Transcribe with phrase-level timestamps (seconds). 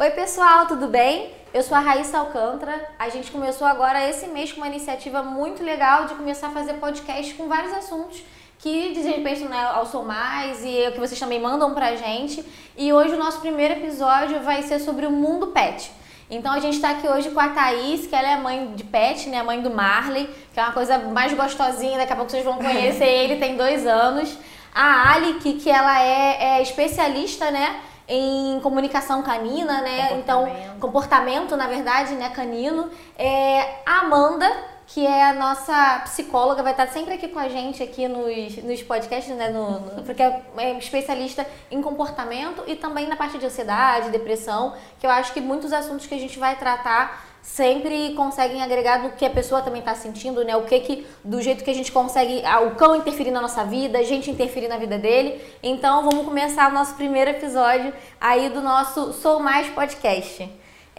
[0.00, 1.32] Oi, pessoal, tudo bem?
[1.52, 2.88] Eu sou a Raíssa Alcântara.
[2.96, 6.74] A gente começou agora esse mês com uma iniciativa muito legal de começar a fazer
[6.74, 8.22] podcast com vários assuntos
[8.60, 12.44] que dizem respeito né, ao Sou Mais e o que vocês também mandam pra gente.
[12.76, 15.90] E hoje o nosso primeiro episódio vai ser sobre o mundo pet.
[16.30, 19.28] Então a gente está aqui hoje com a Thaís, que ela é mãe de pet,
[19.28, 19.42] né?
[19.42, 23.04] Mãe do Marley, que é uma coisa mais gostosinha, daqui a pouco vocês vão conhecer
[23.04, 24.38] ele, tem dois anos.
[24.72, 27.80] A Ali, que, que ela é, é especialista, né?
[28.08, 30.08] Em comunicação canina, né?
[30.08, 30.18] Comportamento.
[30.20, 32.90] Então, comportamento, na verdade, né, canino.
[33.18, 34.50] É, a Amanda,
[34.86, 38.82] que é a nossa psicóloga, vai estar sempre aqui com a gente aqui nos, nos
[38.82, 39.50] podcasts, né?
[39.50, 44.74] No, no- porque é é especialista em comportamento e também na parte de ansiedade, depressão,
[44.98, 49.10] que eu acho que muitos assuntos que a gente vai tratar sempre conseguem agregar do
[49.16, 50.54] que a pessoa também está sentindo, né?
[50.54, 53.98] O que que do jeito que a gente consegue, o cão interferir na nossa vida,
[53.98, 55.40] a gente interferir na vida dele.
[55.62, 60.48] Então, vamos começar o nosso primeiro episódio aí do nosso Sou Mais podcast.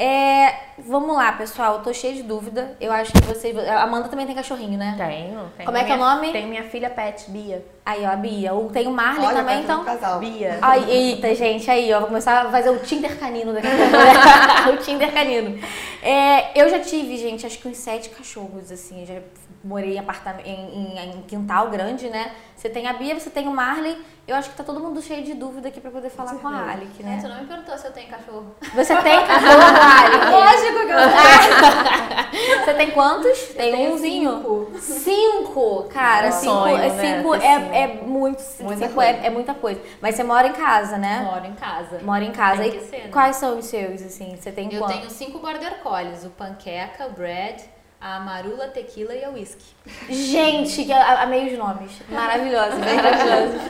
[0.01, 2.77] É, vamos lá, pessoal, eu tô cheia de dúvida.
[2.79, 4.95] Eu acho que vocês, a Amanda também tem cachorrinho, né?
[4.97, 5.51] Tenho.
[5.57, 6.31] tenho Como é que é o minha- nome?
[6.31, 7.65] Tenho minha filha Pet, Bia.
[7.85, 9.81] Aí, ó, a Bia, o- tem o Marley Olha, também, vai então.
[9.81, 10.19] um casal.
[10.19, 10.57] Bia.
[10.61, 13.91] Ai, eita, gente, aí, ó, vou começar a fazer o Tinder canino daqui a pouco.
[13.91, 14.71] né?
[14.73, 15.59] o Tinder canino.
[16.01, 19.15] É, eu já tive, gente, acho que uns sete cachorros, assim, já
[19.63, 22.31] morei em, apartamento, em, em- em quintal grande, né?
[22.55, 23.97] Você tem a Bia, você tem o Marley.
[24.27, 26.71] Eu acho que tá todo mundo cheio de dúvida aqui pra poder falar com a
[26.71, 27.19] Alec, É, né?
[27.21, 28.55] tu não me perguntou se eu tenho cachorro.
[28.75, 30.31] Você tem cachorro, Alec?
[30.31, 33.39] Lógico que eu Você tem quantos?
[33.55, 34.31] tem tenho umzinho?
[34.31, 34.79] cinco.
[34.79, 35.83] Cinco?
[35.89, 37.15] Cara, É um cinco, sonho, é, né?
[37.17, 37.73] cinco Ter é, cinco.
[37.75, 38.43] é muito.
[38.61, 39.81] Muita cinco é, é muita coisa.
[40.01, 41.21] Mas você mora em casa, né?
[41.31, 41.99] moro em casa.
[42.03, 42.61] Mora em casa.
[42.61, 43.09] Tem E que ser, né?
[43.11, 44.35] quais são os seus, assim?
[44.39, 44.97] Você tem Eu quantos?
[44.97, 47.63] tenho cinco border collies, o panqueca, o bread,
[48.01, 49.65] a amarula, a tequila e a whisky.
[50.09, 51.91] Gente, que amei os nomes.
[52.09, 53.61] Maravilhosos, maravilhosos.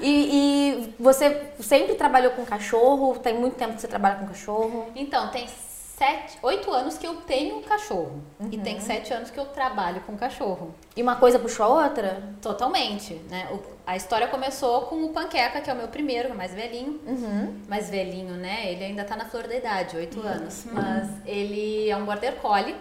[0.00, 0.28] E,
[0.80, 3.18] e você sempre trabalhou com cachorro?
[3.18, 4.86] Tem muito tempo que você trabalha com cachorro?
[4.94, 8.22] Então, tem sete, oito anos que eu tenho cachorro.
[8.50, 10.74] E tem sete anos que eu trabalho com cachorro.
[10.96, 12.22] E uma coisa puxou a outra?
[12.40, 13.48] Totalmente, né?
[13.52, 17.00] O- a história começou com o Panqueca, que é o meu primeiro, mais velhinho.
[17.68, 18.70] Mais velhinho, né?
[18.72, 20.64] Ele ainda tá na flor da idade, oito anos.
[20.72, 22.74] Mas ele é um Border Collie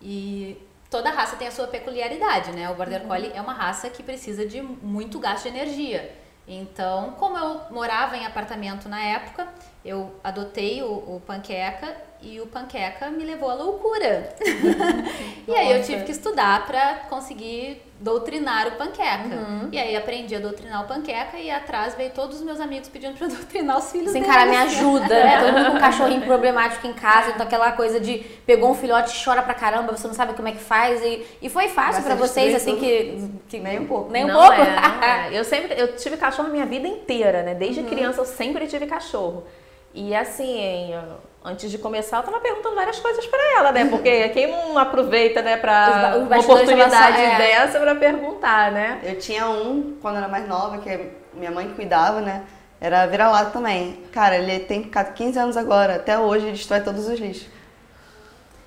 [0.00, 0.56] e
[0.88, 2.68] toda raça tem a sua peculiaridade, né?
[2.70, 6.14] O Border Collie é uma raça que precisa de muito gasto de energia.
[6.48, 9.46] Então, como eu morava em apartamento na época,
[9.84, 14.34] eu adotei o, o Panqueca e o Panqueca me levou à loucura.
[15.48, 19.68] e aí eu tive que estudar para conseguir doutrinar o Panqueca.
[19.72, 23.16] E aí aprendi a doutrinar o Panqueca e atrás veio todos os meus amigos pedindo
[23.16, 24.26] para doutrinar os filhos deles.
[24.26, 25.40] cara, me ajuda, né?
[25.40, 29.16] Todo mundo com um cachorrinho problemático em casa, então aquela coisa de pegou um filhote
[29.16, 31.02] e chora pra caramba, você não sabe como é que faz.
[31.02, 33.60] E, e foi fácil pra ser vocês, assim, que, que.
[33.60, 34.10] Nem um pouco.
[34.10, 34.60] Nem um não pouco?
[34.60, 35.30] É, não é.
[35.40, 37.52] Eu sempre, eu tive cachorro a minha vida inteira, né?
[37.52, 37.58] Uhum.
[37.58, 39.44] Desde criança eu sempre tive cachorro.
[39.92, 43.86] E assim, eu- antes de começar, eu tava perguntando várias coisas pra ela, né?
[43.86, 47.38] Porque quem não aproveita, né, os uma oportunidade é.
[47.38, 49.00] dessa pra perguntar, né?
[49.02, 52.44] Eu tinha um quando era mais nova, que minha mãe cuidava, né?
[52.80, 54.04] Era vira-lata também.
[54.10, 55.96] Cara, ele tem 15 anos agora.
[55.96, 57.46] Até hoje ele destrói todos os lixos.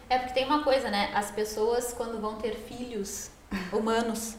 [0.07, 1.09] É porque tem uma coisa, né?
[1.15, 3.31] As pessoas, quando vão ter filhos
[3.71, 4.35] humanos,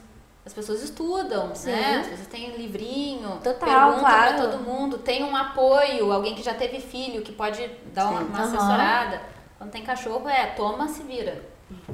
[0.46, 2.00] as pessoas estudam, né?
[2.00, 4.34] As pessoas têm livrinho, Total, perguntam claro.
[4.34, 8.20] pra todo mundo, tem um apoio, alguém que já teve filho, que pode dar uma,
[8.20, 8.26] Sim.
[8.26, 9.22] uma assessorada.
[9.56, 11.42] Quando tem cachorro, é toma, se vira.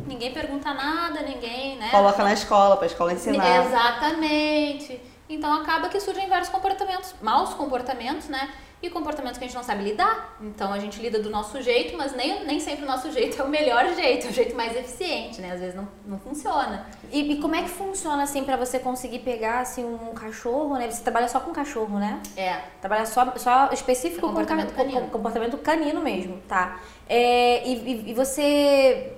[0.06, 1.90] Ninguém pergunta nada, ninguém, né?
[1.90, 3.66] Coloca na escola, pra escola ensinar.
[3.66, 5.00] Exatamente.
[5.30, 8.50] Então acaba que surgem vários comportamentos, maus comportamentos, né?
[8.82, 10.36] E comportamentos que a gente não sabe lidar.
[10.40, 13.44] Então a gente lida do nosso jeito, mas nem, nem sempre o nosso jeito é
[13.44, 15.52] o melhor jeito, é o jeito mais eficiente, né?
[15.52, 16.86] Às vezes não, não funciona.
[17.12, 20.90] E, e como é que funciona, assim, pra você conseguir pegar, assim, um cachorro, né?
[20.90, 22.20] Você trabalha só com cachorro, né?
[22.36, 22.58] É.
[22.80, 25.00] Trabalha só, só específico É com, comportamento com- canino.
[25.02, 26.80] com comportamento canino mesmo, tá?
[27.06, 29.12] É, e, e- e você.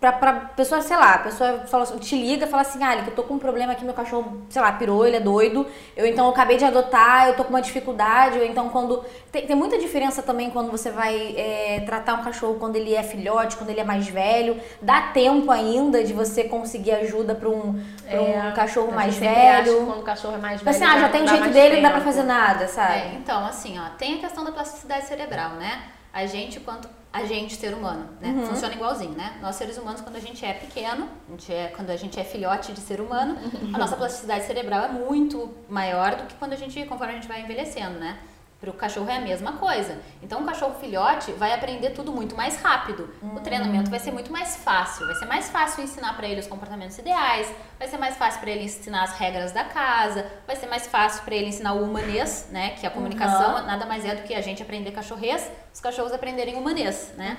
[0.00, 2.96] Pra, pra pessoa, sei lá, a pessoa fala, assim- te liga e fala assim, ah,
[3.02, 5.66] que eu tô com um problema aqui, meu cachorro, sei lá, pirou, ele é doido,
[5.96, 9.04] eu então eu acabei de adotar, eu tô com uma dificuldade, ou então quando.
[9.32, 13.02] Tem, tem muita diferença também quando você vai é, tratar um cachorro quando ele é
[13.02, 14.60] filhote, quando ele é mais velho.
[14.80, 19.84] Dá tempo ainda de você conseguir ajuda pra um, pra um cachorro É, mais velho.
[19.84, 20.84] quando o cachorro é mais Tipo velho.
[20.84, 22.92] assim, ah, já tem o jeito dele, não dá pra fazer nada, sabe?
[22.94, 25.82] É, então, assim, ó, tem a questão da plasticidade cerebral, né?
[26.18, 28.30] A gente, quanto a gente, ser humano, né?
[28.30, 28.46] Uhum.
[28.46, 29.38] Funciona igualzinho, né?
[29.40, 32.24] Nós, seres humanos, quando a gente é pequeno, a gente é, quando a gente é
[32.24, 33.36] filhote de ser humano,
[33.72, 37.28] a nossa plasticidade cerebral é muito maior do que quando a gente, conforme a gente
[37.28, 38.18] vai envelhecendo, né?
[38.60, 40.00] Para o cachorro é a mesma coisa.
[40.20, 43.08] Então, o cachorro filhote vai aprender tudo muito mais rápido.
[43.22, 45.06] O treinamento vai ser muito mais fácil.
[45.06, 48.50] Vai ser mais fácil ensinar para ele os comportamentos ideais, vai ser mais fácil para
[48.50, 52.48] ele ensinar as regras da casa, vai ser mais fácil para ele ensinar o humanês,
[52.50, 52.70] né?
[52.70, 56.56] Que a comunicação nada mais é do que a gente aprender cachorrês, os cachorros aprenderem
[56.56, 57.38] humanês, né?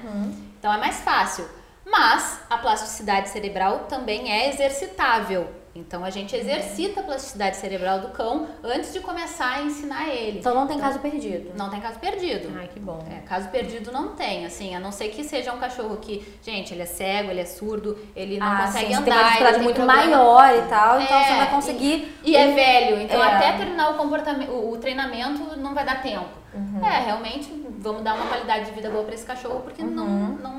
[0.57, 1.45] Então, é mais fácil.
[1.86, 5.50] Mas a plasticidade cerebral também é exercitável.
[5.75, 10.39] Então a gente exercita a plasticidade cerebral do cão antes de começar a ensinar ele.
[10.39, 11.51] Então não tem caso perdido.
[11.56, 12.51] Não tem caso perdido.
[12.57, 13.00] Ai, que bom.
[13.10, 16.74] É, caso perdido não tem, assim, a não ser que seja um cachorro que, gente,
[16.74, 19.19] ele é cego, ele é surdo, ele não ah, consegue sim, você andar, tem uma
[19.21, 22.16] ele dificuldade tem muito problema- maior e tal, então É, você vai conseguir.
[22.24, 23.36] E, e é velho, então É.
[23.36, 26.39] até terminar o comportamento, o, o treinamento não vai dar tempo.
[26.54, 26.83] Uhum.
[26.83, 30.38] É, realmente, vamos dar uma qualidade de vida boa pra esse cachorro, porque não, Uhum.
[30.42, 30.58] não.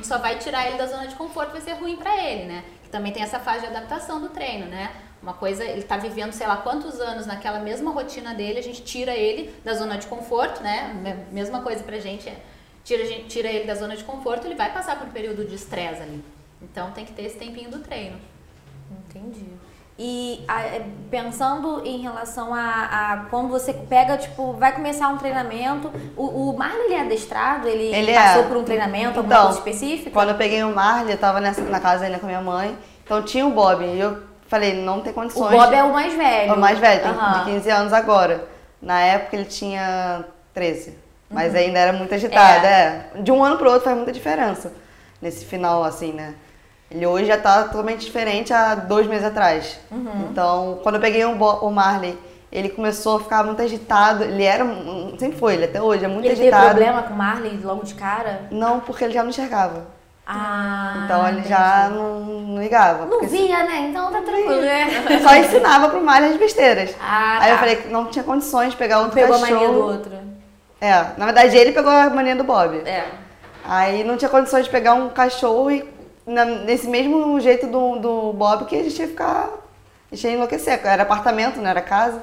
[0.00, 2.64] gente só vai tirar ele da zona de conforto, vai ser ruim pra ele, né?
[2.82, 4.90] Que também tem essa fase de adaptação do treino, né?
[5.22, 8.82] Uma coisa, ele tá vivendo, sei lá, quantos anos naquela mesma rotina dele, a gente
[8.82, 10.94] tira ele da zona de conforto, né?
[10.94, 12.36] Me- Mesma coisa pra gente, é,
[12.82, 15.54] tira, gente, tira ele da zona de conforto, ele vai passar por um período de
[15.54, 16.24] estresse ali.
[16.62, 18.18] Então tem que ter esse tempinho do treino.
[18.90, 19.44] Entendi.
[20.02, 22.60] E a- é, pensando em relação a,
[23.12, 27.68] a quando você pega, tipo, vai começar um treinamento, o, o Marley ele é adestrado?
[27.68, 28.46] Ele, Ele passou é.
[28.46, 30.10] por um treinamento, alguma Então, coisa específica?
[30.10, 32.74] Quando eu peguei o Marley, eu tava nessa, na casa ainda com a minha mãe.
[33.04, 33.84] Então tinha o Bob.
[33.84, 35.50] E eu falei, não tem O condições.
[35.54, 36.50] Bob é o mais velho.
[36.50, 37.38] É o mais velho, tem Aham.
[37.44, 38.48] de 15 anos agora.
[38.80, 40.24] Na época ele tinha
[40.54, 40.90] 13.
[40.90, 40.96] Uhum.
[41.28, 43.04] Mas ainda era muito agitado, é.
[43.16, 44.72] De um ano pro outro faz muita diferença.
[45.20, 46.34] Nesse final, assim, né?
[46.90, 49.78] Ele hoje já tá totalmente diferente há dois meses atrás.
[49.90, 50.28] Uhum.
[50.30, 52.18] Então, quando eu peguei o, Marley,
[52.50, 54.24] ele começou a ficar muito agitado.
[54.24, 54.64] Ele era.
[55.18, 56.74] Sempre foi, ele até hoje é muito Ele teve agitado.
[56.74, 58.42] problema com o Marley logo de cara?
[58.50, 59.86] Não, porque ele já não enxergava.
[60.26, 61.48] Ah, então ele entendi.
[61.48, 63.06] já não, não ligava.
[63.06, 63.88] Não via, né?
[63.88, 64.86] Então tá tranquilo, né?
[65.22, 66.94] Só ensinava pro Marley as besteiras.
[67.00, 67.60] Ah, Aí eu tá.
[67.60, 69.60] falei que não tinha condições de pegar outro Pegou a cachorro.
[69.60, 70.12] mania do outro.
[70.80, 72.76] É, na verdade ele pegou a mania do Bob.
[72.86, 73.06] É.
[73.64, 75.82] Aí não tinha condições de pegar um cachorro e
[76.30, 79.48] na- nesse mesmo jeito do, do Bob que a gente ia ficar.
[80.10, 80.80] A gente ia enlouquecer.
[80.84, 82.20] Era apartamento, não era casa.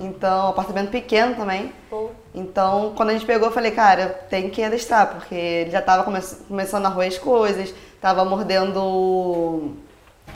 [0.00, 1.72] Então, apartamento pequeno também.
[1.90, 2.10] Pô.
[2.34, 6.02] Então, quando a gente pegou, eu falei, cara, tem que adestrar, porque ele já tava
[6.04, 9.74] come- começando a roer as coisas, tava mordendo.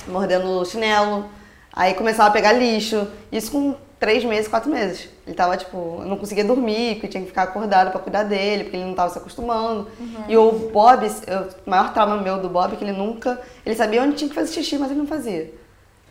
[0.09, 1.25] mordendo chinelo,
[1.73, 3.07] aí começava a pegar lixo.
[3.33, 3.75] Isso com
[4.05, 5.09] três meses, quatro meses.
[5.27, 8.65] Ele tava, tipo, eu não conseguia dormir, porque tinha que ficar acordado pra cuidar dele,
[8.65, 9.89] porque ele não tava se acostumando.
[10.29, 11.07] E o Bob,
[11.67, 13.41] o maior trauma meu do Bob é que ele nunca.
[13.65, 15.51] Ele sabia onde tinha que fazer xixi, mas ele não fazia.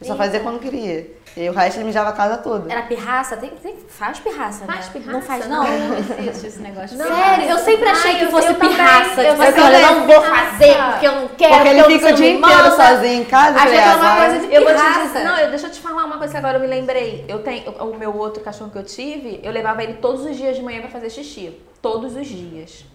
[0.03, 1.07] Ele só fazia quando queria.
[1.35, 2.71] E o resto ele mijava a casa toda.
[2.71, 3.35] Era pirraça?
[3.37, 4.91] Tem, tem, faz pirraça, Faz né?
[4.93, 5.11] pirraça?
[5.11, 5.63] Não faz, não?
[5.63, 8.69] Não existe esse negócio de Sério, eu sempre achei Ai, que eu- fosse eu também,
[8.69, 9.21] pirraça.
[9.23, 9.63] eu Tipo assim, também.
[9.65, 11.53] olha, eu não vou fazer porque eu não quero.
[11.55, 12.75] Porque ele porque fica o dia não inteiro manda.
[12.75, 13.49] sozinho em casa.
[13.57, 15.01] eu falei, que era uma coisa de Eu vou te pirraça.
[15.07, 17.25] dizer, não, eu, deixa eu te falar uma coisa que agora eu me lembrei.
[17.27, 20.55] Eu tenho o meu outro cachorro que eu tive, eu levava ele todos os dias
[20.55, 22.85] de manhã pra fazer xixi, todos os dias.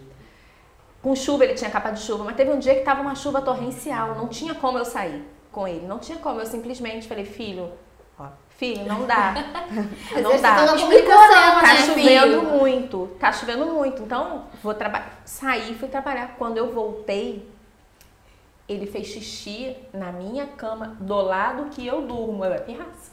[1.01, 3.41] Com chuva, ele tinha capa de chuva, mas teve um dia que tava uma chuva
[3.41, 6.39] torrencial, não tinha como eu sair com ele, não tinha como.
[6.39, 7.71] Eu simplesmente falei, filho,
[8.19, 9.33] ó, filho, não dá.
[10.21, 10.55] não dá.
[10.71, 11.93] a Explicou, não, tá né, chovendo
[12.39, 12.43] filho?
[12.43, 14.01] muito, tá chovendo muito.
[14.03, 15.21] Então, vou trabalhar.
[15.25, 16.35] Saí, fui trabalhar.
[16.37, 17.49] Quando eu voltei,
[18.67, 22.45] ele fez xixi na minha cama, do lado que eu durmo.
[22.45, 23.11] Eu é pirraça.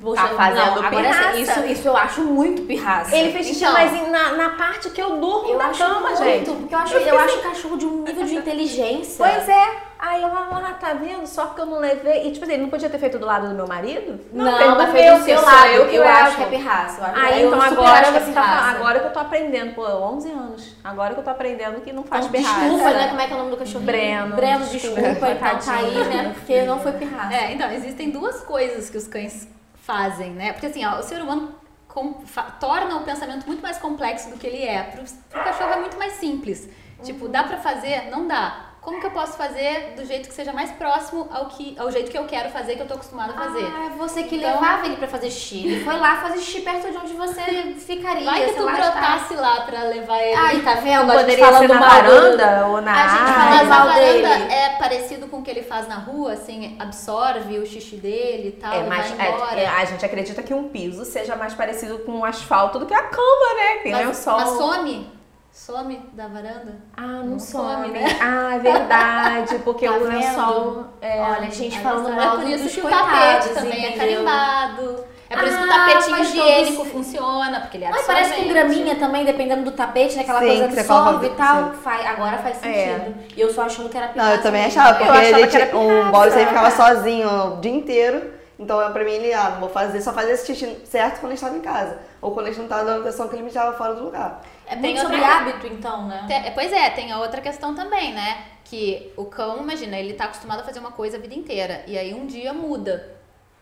[0.00, 1.36] Poxa, Tá fazendo não, agora pirraça.
[1.36, 3.16] isso, isso eu acho muito pirraça.
[3.16, 6.00] Ele fez xixi, Então, mas na, na parte que eu durmo eu na acho cama,
[6.00, 6.50] muito, gente.
[6.50, 9.16] Porque eu acho, Eu eu, fiquei acho cachorro de um nível de inteligência.
[9.18, 9.82] Pois é.
[9.98, 11.26] Aí eu lá, tá vendo?
[11.26, 12.26] Só que eu não levei.
[12.26, 14.20] E tipo assim, ele não podia ter feito do lado do meu marido?
[14.32, 15.66] Não, fez mas do fez do seu lado.
[15.68, 16.18] Eu, que eu levo.
[16.18, 17.00] acho que é pirraça.
[17.00, 19.74] Eu acho- Aí eu então agora é você tá falando, agora que eu tô aprendendo,
[19.74, 20.76] pô, 11 anos.
[20.84, 23.08] Agora que eu tô aprendendo que não faz Então, desculpa, né?
[23.08, 23.84] Como é que é o nome do cachorro?
[23.84, 25.30] Breno, Breno, desculpa, desculpa.
[25.30, 26.32] Então tá aí, né?
[26.34, 27.34] Porque não foi pirraça.
[27.34, 29.48] É, então, existem duas coisas que os cães
[29.82, 30.52] fazem, né?
[30.52, 31.54] Porque assim, ó, o ser humano
[31.88, 34.82] com- fa- torna o pensamento muito mais complexo do que ele é.
[34.82, 36.68] Pro, pro cachorro é muito mais simples.
[37.02, 38.08] Tipo, dá pra fazer?
[38.10, 38.70] Não dá.
[38.84, 42.10] Como que eu posso fazer do jeito que seja mais próximo ao, que, ao jeito
[42.10, 43.64] que eu quero fazer, que eu tô acostumado a fazer?
[43.64, 45.66] Ah, é você que Então- levava ele pra fazer xixi.
[45.66, 48.24] Ele foi lá fazer xixi perto de onde você ficaria.
[48.30, 50.36] Vai que tu lá, brotasse lá pra levar ele.
[50.36, 51.10] Ai, tá vendo?
[51.10, 53.34] A gente falando na varanda ou na A gente área.
[53.34, 56.76] fala Mas a mal varanda é parecido com o que ele faz na rua, assim,
[56.78, 59.60] absorve o xixi dele e tal, É, e mas vai embora.
[59.60, 62.92] é, a gente acredita que um piso seja mais parecido com um asfalto do que
[62.92, 63.76] a cama, né?
[63.82, 64.36] Que nem o mas, sol.
[64.38, 65.13] mas some?
[65.56, 66.74] Some da varanda?
[66.96, 68.00] Ah, não, Não some, some, né?
[68.00, 68.18] né?
[68.20, 70.84] Ah, é verdade, porque Tá o lençol...
[71.00, 73.84] É, Olha, a gente falando é mal por do- isso dos que o tapete também
[73.84, 74.24] é entendeu?
[74.24, 75.04] carimbado.
[75.30, 78.30] É por isso que o Ah, tapetinho higiênico sen- funciona, porque ele é Ai, parece
[78.34, 78.52] com absorvente.
[78.52, 80.22] graminha também, dependendo do tapete, né?
[80.22, 81.72] Aquela Sim, coisa absorve e tal.
[81.74, 82.88] Faz, agora faz É.
[82.98, 83.14] sentido.
[83.36, 84.28] E eu só achando que era pirraça.
[84.30, 86.10] Não, eu também achava, porque Eu achava a gente, que era o pirraça.
[86.10, 88.33] Bob sempre ficava sozinho o dia inteiro.
[88.58, 91.32] Então, é pra mim, ele, ah, não vou fazer, só fazer esse xixi certo quando
[91.32, 91.98] ele estava em casa.
[92.22, 94.42] Ou quando ele não estava dando atenção que ele me estava fora do lugar.
[94.66, 96.24] É Tem muito sobre outra- hábito, então, né?
[96.28, 98.44] Te- Pois é, tem a outra questão também, né?
[98.64, 101.82] Que o cão, imagina, ele tá acostumado a fazer uma coisa a vida inteira.
[101.86, 103.12] E aí um dia muda.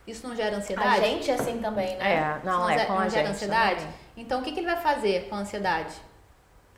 [0.07, 0.89] Isso não gera ansiedade?
[0.89, 2.15] A gente é assim também, né?
[2.15, 3.77] É, Isso não, é com não a gera gente ansiedade?
[3.81, 3.95] também.
[4.17, 5.95] Então o que, que ele vai fazer com a ansiedade?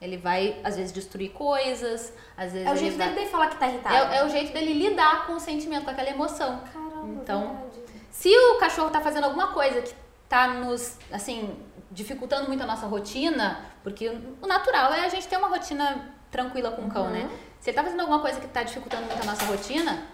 [0.01, 3.09] Ele vai, às vezes, destruir coisas, às vezes É o jeito vai...
[3.09, 4.13] dele de falar que tá irritado.
[4.13, 6.61] É, é o jeito dele lidar com o sentimento, com aquela emoção.
[6.73, 7.84] Caramba, Então, verdade.
[8.15, 9.93] Se o cachorro tá fazendo alguma coisa que
[10.29, 11.59] tá nos, assim,
[11.91, 14.09] dificultando muito a nossa rotina, porque
[14.41, 17.29] o natural é a gente ter uma rotina tranquila com o cão, né?
[17.59, 20.05] Se ele tá fazendo alguma coisa que tá dificultando muito a nossa rotina,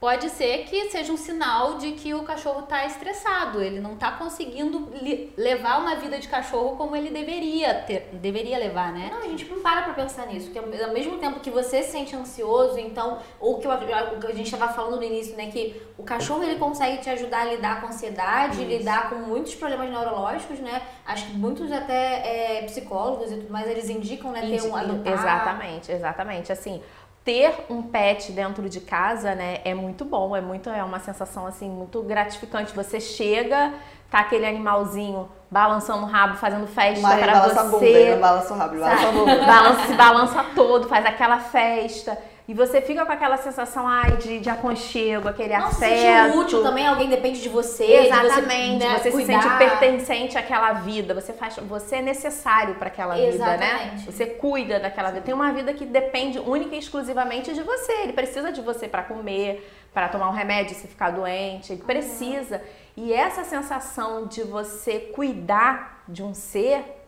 [0.00, 4.12] pode ser que seja um sinal de que o cachorro tá estressado, ele não tá
[4.12, 4.88] conseguindo
[5.36, 9.10] levar uma vida de cachorro como ele deveria ter, deveria levar, né?
[9.12, 10.50] Não, a gente não para pra pensar nisso.
[10.50, 14.52] Porque ao mesmo tempo que você se sente ansioso, então, ou que que a gente
[14.52, 15.50] estava falando no início, né?
[15.50, 19.90] Que o cachorro ele consegue te ajudar a lidar com ansiedade, lidar com muitos problemas
[19.90, 20.80] neurológicos, né?
[21.04, 25.12] Acho que muitos até é, psicólogos e tudo mais, eles indicam, né, ter um adotar.
[25.12, 26.52] Exatamente, exatamente.
[26.52, 26.82] Assim,
[27.24, 31.46] ter um pet dentro de casa, né, é muito bom, é muito é uma sensação
[31.46, 32.74] assim muito gratificante.
[32.74, 33.74] Você chega,
[34.10, 38.10] tá aquele animalzinho balançando o rabo, fazendo festa O Mario para balança a bunda, você.
[38.10, 39.46] não balança o rabo, balança a bunda.
[39.46, 42.18] Balança, balança todo, faz aquela festa.
[42.50, 46.24] E você fica com aquela sensação ai, de, de aconchego, aquele Não se afeto.
[46.24, 47.84] sentir útil também, alguém depende de você.
[47.84, 52.74] Exatamente, de você, né, você, se sente pertencente àquela vida, você faz, você é necessário
[52.74, 53.56] para aquela vida, né?
[53.56, 54.04] Exatamente.
[54.06, 55.20] Você cuida daquela vida.
[55.20, 57.92] Tem uma vida que depende única e exclusivamente de você.
[58.02, 62.60] Ele precisa de você para comer, para tomar um remédio se ficar doente, ele precisa.
[62.96, 66.99] E essa sensação de você cuidar de um ser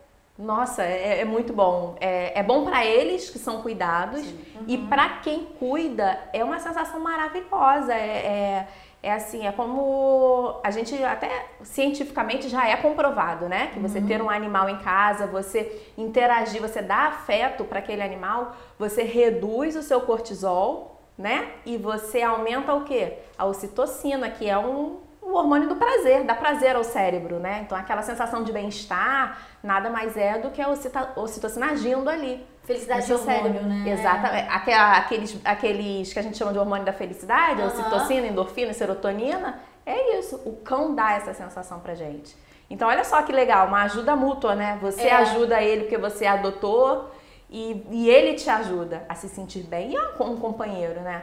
[0.42, 1.94] nossa, é, é muito bom.
[2.00, 4.22] É, é bom para eles que são cuidados
[4.66, 7.94] e para quem cuida é uma sensação maravilhosa.
[7.94, 8.68] É, é,
[9.04, 13.68] é assim, é como a gente até cientificamente já é comprovado, né?
[13.72, 18.56] Que você ter um animal em casa, você interagir, você dá afeto para aquele animal,
[18.76, 21.52] você reduz o seu cortisol, né?
[21.64, 23.18] E você aumenta o quê?
[23.38, 24.98] A ocitocina, que é um
[25.32, 27.62] o hormônio do prazer, dá prazer ao cérebro, né?
[27.64, 30.68] Então aquela sensação de bem-estar nada mais é do que a
[31.16, 32.46] ocitocina agindo ali.
[32.64, 33.66] Felicidade de hormônio, cérebro.
[33.68, 33.84] né?
[33.90, 34.48] Exatamente.
[34.48, 37.68] Aquela- Aqueles, aqueles que a gente chama de hormônio da felicidade, Aham.
[37.70, 40.36] ocitocina, endorfina, serotonina, é isso.
[40.46, 42.36] O cão dá essa sensação pra gente.
[42.70, 44.78] Então olha só que legal, uma ajuda mútua, né?
[44.80, 45.12] Você É.
[45.14, 47.10] ajuda ele porque você adotou
[47.50, 49.90] e, e ele te ajuda a se sentir bem.
[49.92, 51.22] E é um companheiro, né?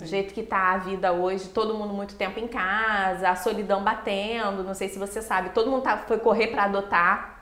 [0.00, 3.82] Do jeito que tá a vida hoje, todo mundo muito tempo em casa, a solidão
[3.84, 7.38] batendo, não sei se você sabe, todo mundo tá, foi correr pra adotar.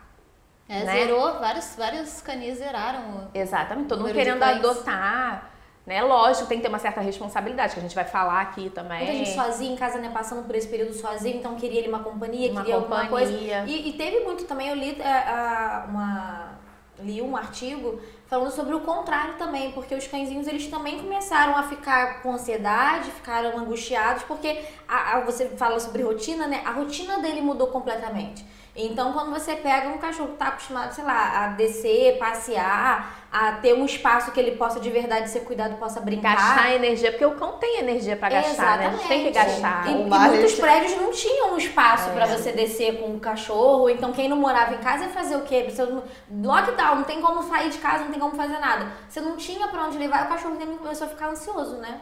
[0.69, 0.93] É, Né?
[1.05, 3.29] Zerou, vários, vários canis zeraram.
[3.33, 5.51] Exatamente, todo mundo querendo adotar.
[5.87, 6.03] Né?
[6.03, 8.99] Lógico, tem que ter uma certa responsabilidade, que a gente vai falar aqui também.
[9.07, 10.11] Muita gente sozinha em casa, né?
[10.13, 13.33] Passando por esse período sozinho, então queria ele uma companhia, Uma queria alguma coisa.
[13.33, 13.65] companhia.
[13.67, 16.51] E, e teve muito também, eu li, a- uma,
[16.99, 21.63] li um artigo falando sobre o contrário também, porque os cãezinhos eles também começaram a
[21.63, 26.63] ficar com ansiedade, ficaram angustiados, porque a- a- você fala sobre rotina, né?
[26.65, 28.45] A rotina dele mudou completamente.
[28.81, 33.53] Então, quando você pega um cachorro que tá acostumado, sei lá, a descer, passear, a
[33.55, 36.37] ter um espaço que ele possa de verdade ser cuidado, possa brincar.
[36.37, 38.87] Gastar energia, porque o cão tem energia pra gastar, né?
[38.87, 39.61] A gente tem que Exatamente.
[39.63, 39.87] gastar.
[39.89, 42.13] E, e muitos ele- prédios não tinham um espaço É.
[42.13, 43.91] pra você descer com o cachorro.
[43.91, 45.67] Então, quem não morava em casa ia fazer o quê?
[45.69, 48.93] Você, não- lockdown, não tem como sair de casa, não tem como fazer nada.
[49.09, 52.01] Você não tinha pra onde levar, o cachorro também começou a ficar ansioso, né?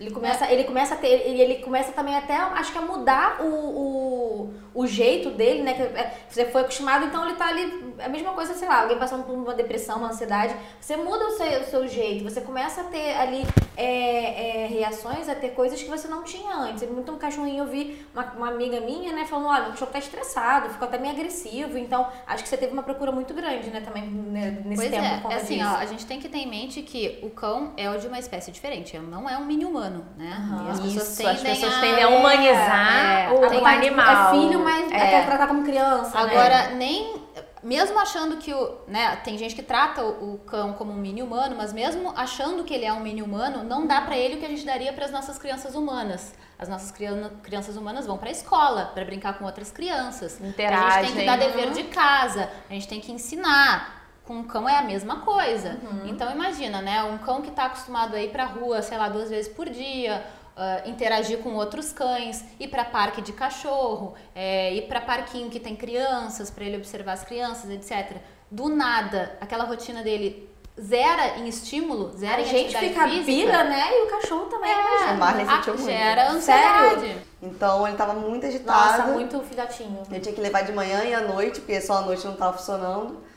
[0.00, 3.42] Ele começa, ele começa a ter, ele, ele começa também até, acho que a mudar
[3.42, 5.74] o, o, o jeito dele, né?
[5.74, 8.80] Que é, você foi acostumado, então ele tá ali, é a mesma coisa, sei lá,
[8.80, 12.40] alguém passando por uma depressão, uma ansiedade, você muda o seu, o seu jeito, você
[12.40, 13.42] começa a ter ali
[13.76, 16.88] é, é, reações, a ter coisas que você não tinha antes.
[16.88, 19.98] Muito um cachorrinho, eu vi uma, uma amiga minha, né, falando, olha, o cachorro tá
[19.98, 23.82] estressado, ficou até meio agressivo, então acho que você teve uma procura muito grande, né,
[23.82, 25.70] também né, nesse Pois tempo é, é assim, disso.
[25.70, 28.18] ó, a gente tem que ter em mente que o cão é o de uma
[28.18, 30.32] espécie diferente, não é um mini humano, né?
[30.36, 30.66] Aham.
[30.66, 31.80] E as pessoas Isso, tendem as pessoas a...
[31.80, 34.28] tendem a humanizar é, o, tem- animal.
[34.34, 35.14] É filho, mas É.
[35.14, 35.22] é.
[35.24, 36.30] tratar como criança, né?
[36.30, 37.20] Agora, nem.
[37.62, 38.78] Mesmo achando que o.
[38.88, 42.64] Né, tem gente que trata o, o cão como um mini humano, mas mesmo achando
[42.64, 44.92] que ele é um mini humano, não dá pra ele o que a gente daria
[44.94, 46.32] para as nossas crianças humanas.
[46.58, 50.38] As nossas crian- crianças humanas vão pra escola para brincar com outras crianças.
[50.40, 51.12] A gente tem Interagem.
[51.12, 53.99] que dar dever de casa, a gente tem que ensinar.
[54.30, 55.76] Com um cão é a mesma coisa.
[56.04, 57.02] Então imagina, né?
[57.02, 60.24] Um cão que tá acostumado a ir pra rua, sei lá, duas vezes por dia,
[60.56, 65.58] ah, interagir com outros cães, ir para parque de cachorro, é, ir para parquinho que
[65.58, 68.18] tem crianças, para ele observar as crianças, etc.
[68.48, 70.48] Do nada, aquela rotina dele
[70.80, 73.84] zera em estímulo, zera A em gente fica física, pira, né?
[73.90, 75.86] E o cachorro também, É, Marley a- sentiu muito.
[75.90, 77.00] gera ansiedade.
[77.00, 77.20] Sério?
[77.42, 78.98] Então ele tava muito agitado.
[78.98, 80.04] Nossa, muito filhotinho.
[80.08, 82.56] Eu tinha que levar de manhã e à noite, porque só à noite não tava
[82.56, 83.28] funcionando.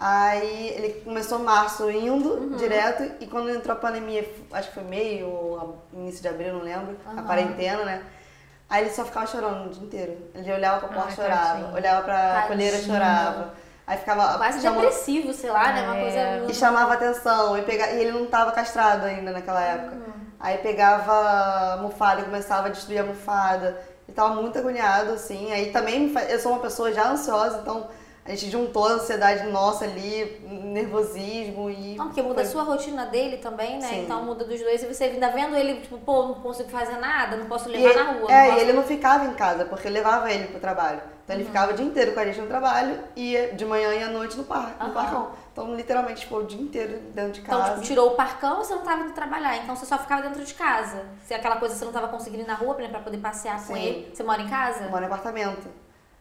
[0.00, 2.56] Aí ele começou março indo Uhum.
[2.56, 6.60] direto e quando entrou a pandemia, acho que foi meio ou início de abril, não
[6.62, 8.02] lembro, a quarentena, né?
[8.70, 10.16] Aí ele só ficava chorando o dia inteiro.
[10.34, 11.74] Ele olhava pra porta e chorava, tadinho.
[11.74, 12.46] olhava pra Tadinho.
[12.48, 13.54] colheira chorava.
[13.86, 15.82] Aí ficava Quase chamando- depressivo, sei lá, né?
[15.82, 16.00] Uma É.
[16.38, 16.52] coisa.
[16.52, 19.96] e chamava atenção e, e ele não tava castrado ainda naquela época.
[19.96, 20.12] Uhum.
[20.38, 23.80] Aí pegava a almofada e começava a destruir a almofada.
[24.06, 25.50] Ele tava muito agoniado, assim.
[25.50, 27.88] Aí também eu sou uma pessoa já ansiosa, então
[28.28, 31.96] a gente juntou a ansiedade nossa ali, nervosismo e.
[31.96, 33.88] Não, porque muda a foi- sua rotina dele também, né?
[33.88, 34.02] Sim.
[34.04, 34.82] Então muda dos dois.
[34.82, 37.90] E você ainda vendo ele, tipo, pô, não consigo fazer nada, não posso E levar
[37.90, 38.32] ele, na rua.
[38.32, 38.60] é, e posso...
[38.62, 41.00] ele não ficava em casa, porque eu levava ele pro trabalho.
[41.24, 41.42] Então Uhum.
[41.42, 44.02] ele ficava o dia inteiro com a gente no trabalho e ia de manhã e
[44.02, 44.92] à noite no, par, no Aham.
[44.94, 45.30] parcão.
[45.52, 47.72] Então, literalmente, ficou o dia inteiro dentro de Então, casa.
[47.74, 50.54] tipo, tirou o parcão, você não tava indo trabalhar, então você só ficava dentro de
[50.54, 51.02] casa.
[51.24, 53.74] Se aquela coisa você não tava conseguindo ir na rua, né, pra poder passear com
[53.74, 53.82] Sim.
[53.82, 54.10] ele.
[54.14, 54.84] Você mora em casa?
[54.84, 55.66] Eu moro em apartamento.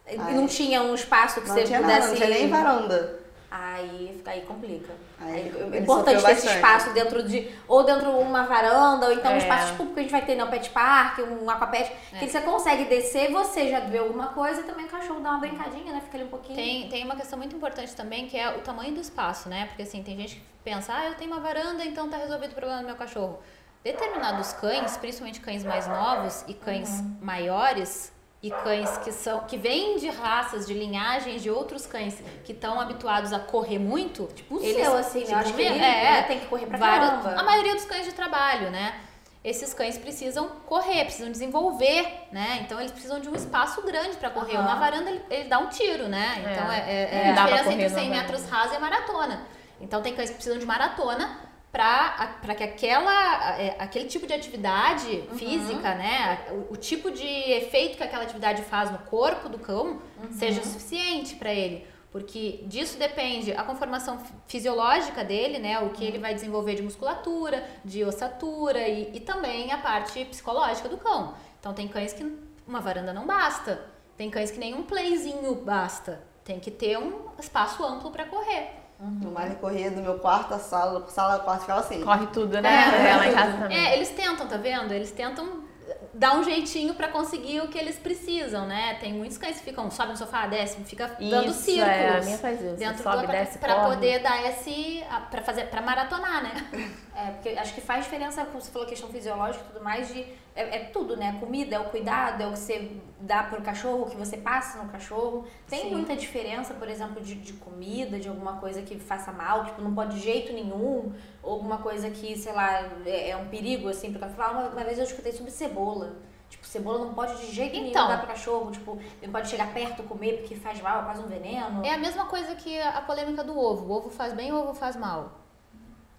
[0.08, 0.34] Ai.
[0.34, 2.00] não tinha um espaço que Não você tinha pudesse.
[2.00, 3.20] nada, não tinha nem varanda.
[3.50, 4.94] Aí, aí complica.
[5.20, 7.50] Aí é importante ter esse espaço dentro de.
[7.68, 9.38] Ou dentro de uma varanda, ou então um É.
[9.38, 10.44] espaço tipo que a gente vai ter, né?
[10.44, 12.20] Um pet park, um aquapet, É.
[12.20, 15.40] que você consegue descer, você já vê alguma coisa e também o cachorro dá uma
[15.40, 16.02] brincadinha, né?
[16.02, 16.56] Fica ali um pouquinho.
[16.58, 19.66] Tem, tem uma questão muito importante também, que é o tamanho do espaço, né?
[19.68, 22.56] Porque assim, tem gente que pensa, ah, eu tenho uma varanda, então tá resolvido o
[22.56, 23.40] problema do meu cachorro.
[23.82, 28.12] Determinados cães, principalmente cães mais novos e cães maiores,
[28.42, 32.16] e cães que são que vêm de raças, de linhagens de outros cães
[32.46, 35.34] que estão habituados a correr muito, Tipo o seu, assim, né?
[35.34, 37.40] Eu acho que ele é, tem que correr pra vários- caramba.
[37.40, 39.02] A maioria dos cães de trabalho, né?
[39.44, 42.60] Esses cães precisam correr, precisam desenvolver, né?
[42.62, 44.56] Então eles precisam de um espaço grande para correr.
[44.58, 44.66] Aham.
[44.68, 46.36] Uma varanda ele, ele dá um tiro, né?
[46.40, 48.16] Então é, é, É, é a diferença entre numa 100 varanda.
[48.34, 49.42] metros raso e a maratona.
[49.80, 51.40] Então tem cães que precisam de maratona
[51.78, 55.38] para que aquela, é, aquele tipo de atividade Uhum.
[55.38, 56.40] física, né?
[56.52, 59.86] O, o tipo de efeito que aquela atividade faz no corpo do cão
[60.22, 60.32] Uhum.
[60.32, 61.86] seja suficiente para ele.
[62.12, 65.80] Porque disso depende a conformação fi- fisiológica dele, né?
[65.80, 70.90] O que ele vai desenvolver de musculatura, de ossatura e, e também a parte psicológica
[70.90, 71.36] do cão.
[71.60, 72.24] Então tem cães que
[72.66, 73.86] uma varanda não basta.
[74.18, 76.24] Tem cães que nem um playzinho basta.
[76.44, 78.72] Tem que ter um espaço amplo para correr.
[79.00, 82.02] O Marley corria do meu quarto à sala, sala, quarto, ficava assim.
[82.04, 83.10] Corre tudo, né?
[83.12, 83.78] É, lá em casa também.
[83.78, 84.92] É, eles tentam, tá vendo?
[84.92, 85.66] Eles tentam
[86.14, 88.96] dar um jeitinho pra conseguir o que eles precisam, né?
[89.00, 91.88] Tem muitos cães que ficam, sobe no sofá, desce, fica dando Isso, círculos.
[91.90, 92.76] é, a minha faz isso.
[92.76, 93.88] Dentro Sobe, do desce, para corre.
[93.96, 96.52] poder dar esse a- pra fazer para maratonar, né?
[97.18, 100.24] É, porque acho que faz diferença, como você falou, questão fisiológica e tudo mais, de.
[100.58, 101.30] É, é tudo, né?
[101.30, 104.38] A comida, é o cuidado, é o que você dá pro cachorro, o que você
[104.38, 105.46] passa no cachorro.
[105.70, 105.92] Tem Sim.
[105.92, 109.94] muita diferença, por exemplo, de, de comida, de alguma coisa que faça mal, tipo, não
[109.94, 114.12] pode de jeito nenhum, ou alguma coisa que, sei lá, é, é um perigo, assim,
[114.12, 114.52] pro cachorro.
[114.52, 116.16] Uma, uma vez eu escutei sobre cebola.
[116.50, 117.84] Tipo, cebola não pode de jeito Então.
[117.84, 121.22] nenhum dar pro cachorro, tipo, não pode chegar perto comer porque faz mal, é quase
[121.22, 121.86] um veneno.
[121.86, 123.86] É a mesma coisa que a polêmica do ovo.
[123.86, 125.47] O ovo faz bem ou o ovo faz mal?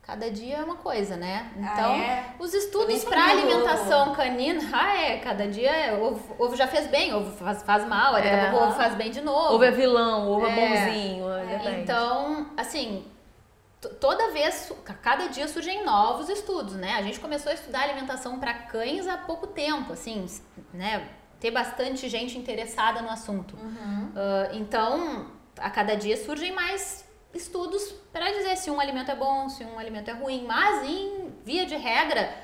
[0.08, 1.52] Cada dia é uma coisa, né?
[1.54, 2.24] Então, Ah, é?
[2.38, 7.12] os estudos para alimentação canina, ah, é, cada dia é, ovo, ovo já fez bem,
[7.12, 8.50] ovo faz, faz mal, daqui a É.
[8.50, 9.54] pouco o ovo faz bem de novo.
[9.56, 10.54] Ovo é vilão, ovo é, É.
[10.86, 11.24] bonzinho.
[11.46, 11.80] depende.
[11.82, 13.04] Então, assim,
[14.00, 16.94] toda vez, cada dia surgem novos estudos, né?
[16.94, 20.26] A gente começou a estudar alimentação para cães há pouco tempo, assim,
[20.72, 21.06] né?
[21.38, 23.58] Ter bastante gente interessada no assunto.
[24.16, 25.26] Ah, então,
[25.58, 29.78] a cada dia surgem mais estudos para dizer se um alimento é bom, se um
[29.78, 32.34] alimento é ruim, mas em via de regra,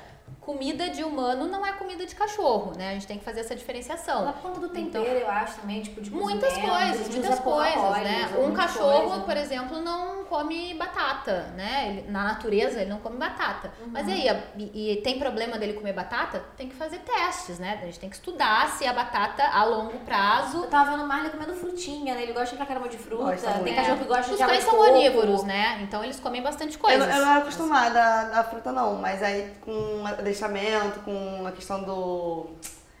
[0.45, 2.89] comida de humano não é comida de cachorro, né?
[2.89, 4.25] A gente tem que fazer essa diferenciação.
[4.25, 8.03] Na ponta do tempero, eu acho também, tipo, de Muitas coisas, de muitas coisas, óleo,
[8.03, 8.29] né?
[8.31, 9.23] usa Um cachorro, coisa.
[9.23, 11.87] por exemplo, não come batata, né?
[11.89, 13.71] Ele- na natureza ele não come batata.
[13.81, 13.89] Uhum.
[13.91, 16.43] Mas aí, a- e, e tem problema dele comer batata?
[16.57, 17.79] Tem que fazer testes, né?
[17.81, 20.63] A gente tem que estudar se a batata a longo prazo.
[20.63, 22.23] Eu tava vendo o Marley comendo frutinha, né?
[22.23, 23.23] Ele gosta pra caramba de fruta.
[23.23, 23.75] Gosta Tem muito.
[23.75, 25.79] cachorro que gosta Os de de são onívoros, né?
[25.81, 27.07] Então eles comem bastante Eu, coisas.
[27.07, 28.01] não- eu não era acostumada
[28.39, 30.03] a fruta não, mas aí com
[31.01, 32.47] com a questão do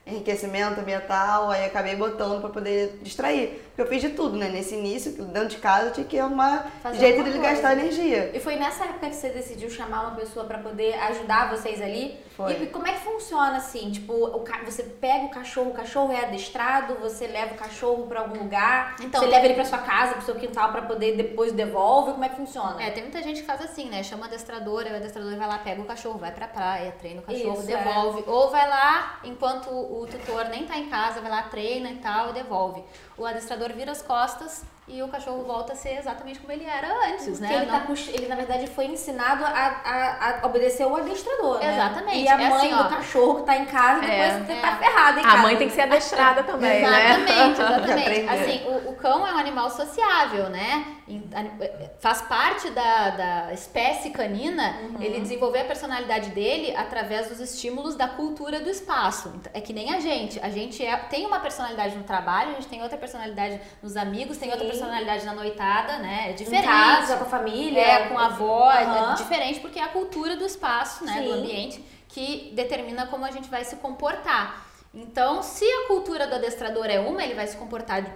[0.05, 3.64] enriquecimento ambiental, aí acabei botando pra poder distrair.
[3.75, 4.47] Porque eu fiz de tudo, né?
[4.47, 7.37] Nesse início, dentro de casa, eu tinha que arrumar Fazer jeito coisa.
[7.39, 8.31] gastar energia.
[8.33, 12.17] E foi nessa época que você decidiu chamar uma pessoa pra poder ajudar vocês ali?
[12.37, 12.53] Foi.
[12.63, 13.91] E como é que funciona assim?
[13.91, 18.07] Tipo, o ca- você pega o cachorro, o cachorro é adestrado, você leva o cachorro
[18.07, 20.81] pra algum lugar, Então, você tem- leva ele pra sua casa, pro seu quintal pra
[20.83, 22.81] poder depois devolve, como é que funciona?
[22.81, 24.03] É, tem muita gente que faz assim, né?
[24.03, 27.19] Chama o adestrador, aí o adestrador vai lá, pega o cachorro, vai pra praia, treina
[27.19, 28.23] o cachorro, Isso, devolve.
[28.27, 32.29] Ou vai lá, enquanto o tutor nem tá em casa, vai lá, treina e tal,
[32.29, 32.81] e devolve.
[33.17, 36.87] O adestrador vira as costas e o cachorro volta a ser exatamente como ele era
[37.09, 37.55] antes, Porque né?
[37.55, 41.73] ele, Não- tá ele, na verdade, foi ensinado a, a, a obedecer o adestrador, né?
[41.73, 42.17] Exatamente.
[42.19, 42.83] E a É mãe assim, do ó.
[42.89, 44.39] cachorro que tá em casa, depois É.
[44.45, 44.61] você É.
[44.61, 45.37] tá ferrado em A casa.
[45.41, 47.15] mãe tem que ser adestrada também, né?
[47.19, 48.29] Exatamente, exatamente.
[48.29, 50.85] Assim, o, o cão é um animal sociável, né?
[51.07, 55.01] Em- a- Faz parte da, da espécie canina Uhum.
[55.01, 59.31] ele desenvolver a personalidade dele através dos estímulos da cultura do espaço.
[59.35, 60.39] Então, É que nem a gente.
[60.41, 64.37] A gente é- tem uma personalidade no trabalho, a gente tem outra personalidade nos amigos,
[64.37, 64.74] tem outra Sim.
[64.79, 66.25] Personalidade na noitada, né?
[66.27, 66.65] É Em diferente.
[66.65, 67.81] casa, com a família.
[67.81, 69.13] É, com a avó, Aham.
[69.13, 71.39] é diferente porque é a cultura do espaço, né, do Sim.
[71.39, 74.65] ambiente, que determina como a gente vai se comportar.
[74.93, 78.11] Então, se a cultura do adestrador é uma, ele vai se comportar de,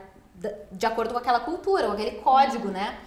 [0.71, 2.97] de acordo com aquela cultura, com aquele código, né?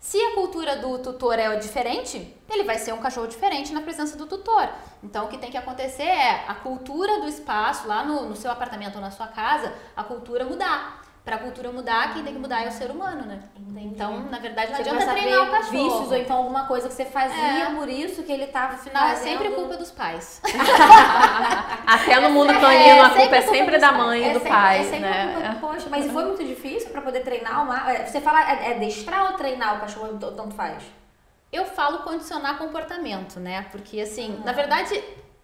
[0.00, 4.16] Se a cultura do tutor é diferente, ele vai ser um cachorro diferente na presença
[4.16, 4.68] do tutor.
[5.02, 8.50] Então, o que tem que acontecer é a cultura do espaço, lá no, no seu
[8.50, 11.02] apartamento ou na sua casa, a cultura mudar.
[11.28, 13.38] Para a cultura mudar, quem tem que mudar é o ser humano, né?
[13.76, 15.70] Então, na verdade, não Você adianta a treinar o cachorro.
[15.90, 17.74] vícios ou então alguma coisa que você fazia, É.
[17.74, 19.24] por isso que ele tava No final, é fazendo...
[19.38, 20.40] sempre culpa dos pais.
[21.86, 24.34] Até no mundo É, canino, a sempre culpa é sempre da mãe e É do
[24.38, 25.32] sempre- pai, é sempre né?
[25.34, 27.92] culpa- Poxa, mas foi muito difícil pra poder treinar uma...
[27.92, 30.82] é, Você fala, é, é destrar ou treinar o cachorro, tanto faz?
[31.52, 33.66] Eu falo condicionar comportamento, né?
[33.70, 34.98] Porque, assim, na verdade,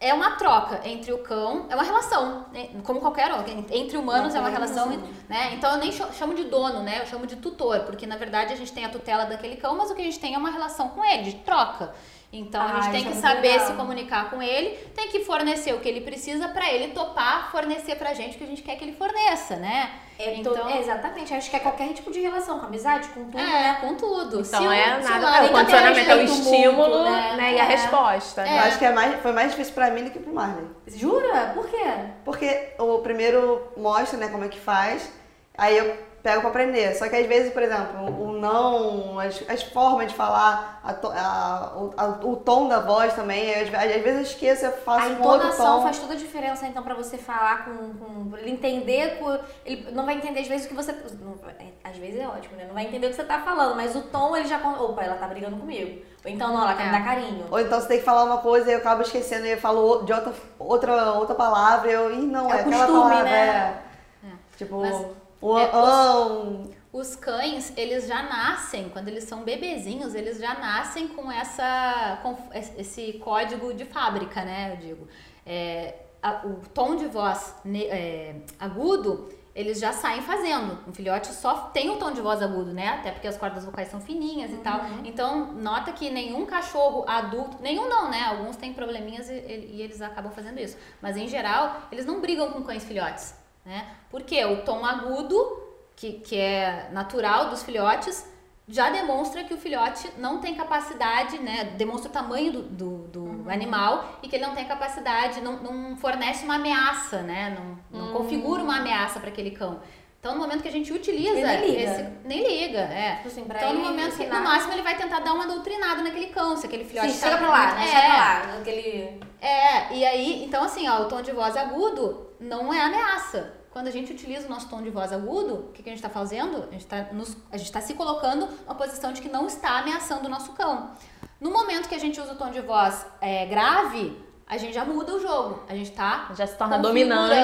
[0.05, 2.69] é uma troca entre o cão, é uma relação, né?
[2.83, 3.51] como qualquer outra.
[3.71, 4.89] Entre humanos é uma relação,
[5.29, 5.55] né?
[5.55, 7.01] Então eu nem chamo de dono, né?
[7.01, 9.91] Eu chamo de tutor, porque na verdade a gente tem a tutela daquele cão, mas
[9.91, 11.95] o que a gente tem é uma relação com ele, de troca.
[12.37, 13.67] Então a Ah, gente tem que é muito saber legal.
[13.67, 17.95] se comunicar com ele, tem que fornecer o que ele precisa pra ele topar fornecer
[17.97, 19.91] pra gente o que a gente quer que ele forneça, né?
[20.19, 23.25] É, então, to- é, exatamente, acho que é qualquer tipo de relação, com amizade, com
[23.25, 23.39] tudo.
[23.39, 24.41] é, com tudo.
[24.41, 25.37] Então Se o- é se o nada.
[25.39, 27.35] É, o que condicionamento é o estímulo né?
[27.37, 27.53] né?
[27.55, 27.69] e a É.
[27.69, 28.47] resposta.
[28.47, 30.67] Eu acho que é mais, foi mais difícil pra mim do que pro Marley.
[30.89, 31.53] Jura?
[31.55, 31.85] Por quê?
[32.25, 35.11] Porque o primeiro mostra, né, como é que faz,
[35.59, 36.95] aí eu pego pra aprender.
[36.97, 41.73] Só que às vezes, por exemplo, o não, as, as formas de falar, a a-
[41.77, 45.11] o, a- o tom da voz também, às, às vezes eu esqueço, eu faço A
[45.11, 45.83] um outro entonação tom.
[45.83, 49.91] faz toda a diferença, então, pra você falar com, com pra ele entender, com- ele
[49.93, 52.65] não vai entender às vezes o que você, não é, às vezes é ótimo, né?
[52.67, 55.17] Não vai entender o que você tá falando, mas o tom ele já, opa, ela
[55.17, 56.03] tá brigando comigo.
[56.25, 56.93] Ou então, não, ela quer me É.
[56.93, 57.47] dar carinho.
[57.51, 60.03] Ou então você tem que falar uma coisa e eu acabo esquecendo e eu falo
[60.05, 63.25] de outra, outra, outra palavra e eu, ih, não, É é, o aquela costume, palavra,
[63.25, 63.81] né?
[64.25, 64.29] é.
[64.57, 65.07] Tipo, Mas,
[65.49, 71.09] o é, ão, Os cães, eles já nascem, quando eles são bebezinhos, eles já nascem
[71.09, 74.73] com essa com esse código de fábrica, né?
[74.73, 75.09] Eu digo.
[75.45, 80.79] É, a- o tom de voz ne- é, agudo, eles já saem fazendo.
[80.89, 82.89] Um filhote só tem o tom de voz agudo, né?
[82.89, 84.81] Até porque as cordas vocais são fininhas e tal.
[85.05, 88.23] Então, nota que nenhum cachorro adulto, nenhum não, né?
[88.23, 89.33] Alguns têm probleminhas e-
[89.75, 90.77] e eles acabam fazendo isso.
[91.03, 93.87] Mas em geral, eles não brigam com cães filhotes, né?
[94.11, 95.65] Porque o tom agudo
[95.97, 98.29] que, que é natural dos filhotes,
[98.67, 101.65] já demonstra que o filhote não tem capacidade, né?
[101.77, 105.97] Demonstra o tamanho do, do, do animal e que ele não tem capacidade, não, não
[105.97, 107.57] fornece uma ameaça, né?
[107.91, 109.81] Não, não configura uma ameaça para aquele cão.
[110.25, 111.83] Então, no momento que a gente utiliza Ele nem liga.
[111.83, 112.03] esse.
[112.25, 113.17] Nem liga, é.
[113.17, 115.47] Tipo assim, pra Então, no ele momento que, no máximo, ele vai tentar dar uma
[115.47, 117.85] doutrinada naquele cão, se aquele filhote Sim, tá- chega pra lá, né?
[117.85, 117.89] É.
[117.89, 118.59] Chega pra lá.
[118.59, 119.21] Aquele...
[119.39, 123.53] É, e aí, então assim, ó, o tom de voz agudo não é ameaça.
[123.71, 126.03] Quando a gente utiliza o nosso tom de voz agudo, o que, que a gente
[126.03, 126.57] está fazendo?
[126.71, 127.07] A gente está
[127.53, 130.93] está se colocando numa posição de que não está ameaçando o nosso cão.
[131.39, 134.87] No momento que a gente usa o tom de voz é, grave, a gente já
[134.87, 135.65] muda o jogo.
[135.69, 137.35] A gente está Já se torna dominante.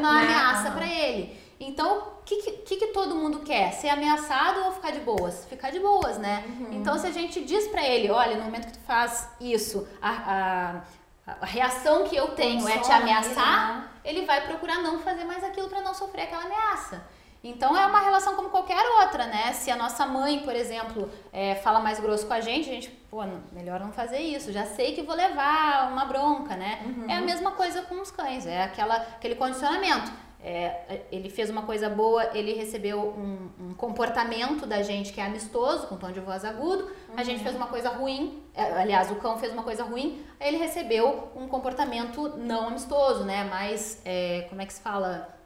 [0.00, 0.22] na né?
[0.22, 1.36] ameaça pra ele.
[1.58, 3.72] Então, que, que, que todo mundo quer?
[3.72, 5.44] Ser ameaçado ou ficar de boas?
[5.46, 6.44] Ficar de boas, né?
[6.70, 10.82] Então, se a gente diz pra ele, olha, no momento que tu faz isso, a,
[11.26, 13.88] a, a reação que eu tenho é te ameaçar, mesmo, né?
[14.04, 17.02] ele vai procurar não fazer mais aquilo pra não sofrer aquela ameaça.
[17.42, 19.52] Então é uma relação como qualquer outra, né?
[19.52, 22.90] Se a nossa mãe, por exemplo, é, fala mais grosso com a gente, a gente,
[23.08, 24.52] pô, melhor não fazer isso.
[24.52, 26.80] Já sei que vou levar uma bronca, né?
[27.08, 30.10] É a mesma coisa com os cães, é aquela, aquele condicionamento.
[30.40, 35.24] É, ele fez uma coisa boa, ele recebeu um, um comportamento da gente que é
[35.26, 36.90] amistoso, com tom de voz agudo.
[37.16, 40.56] A gente fez uma coisa ruim, é, aliás, o cão fez uma coisa ruim, ele
[40.56, 43.44] recebeu um comportamento não amistoso, né?
[43.44, 45.36] Mais, é, como é que se fala?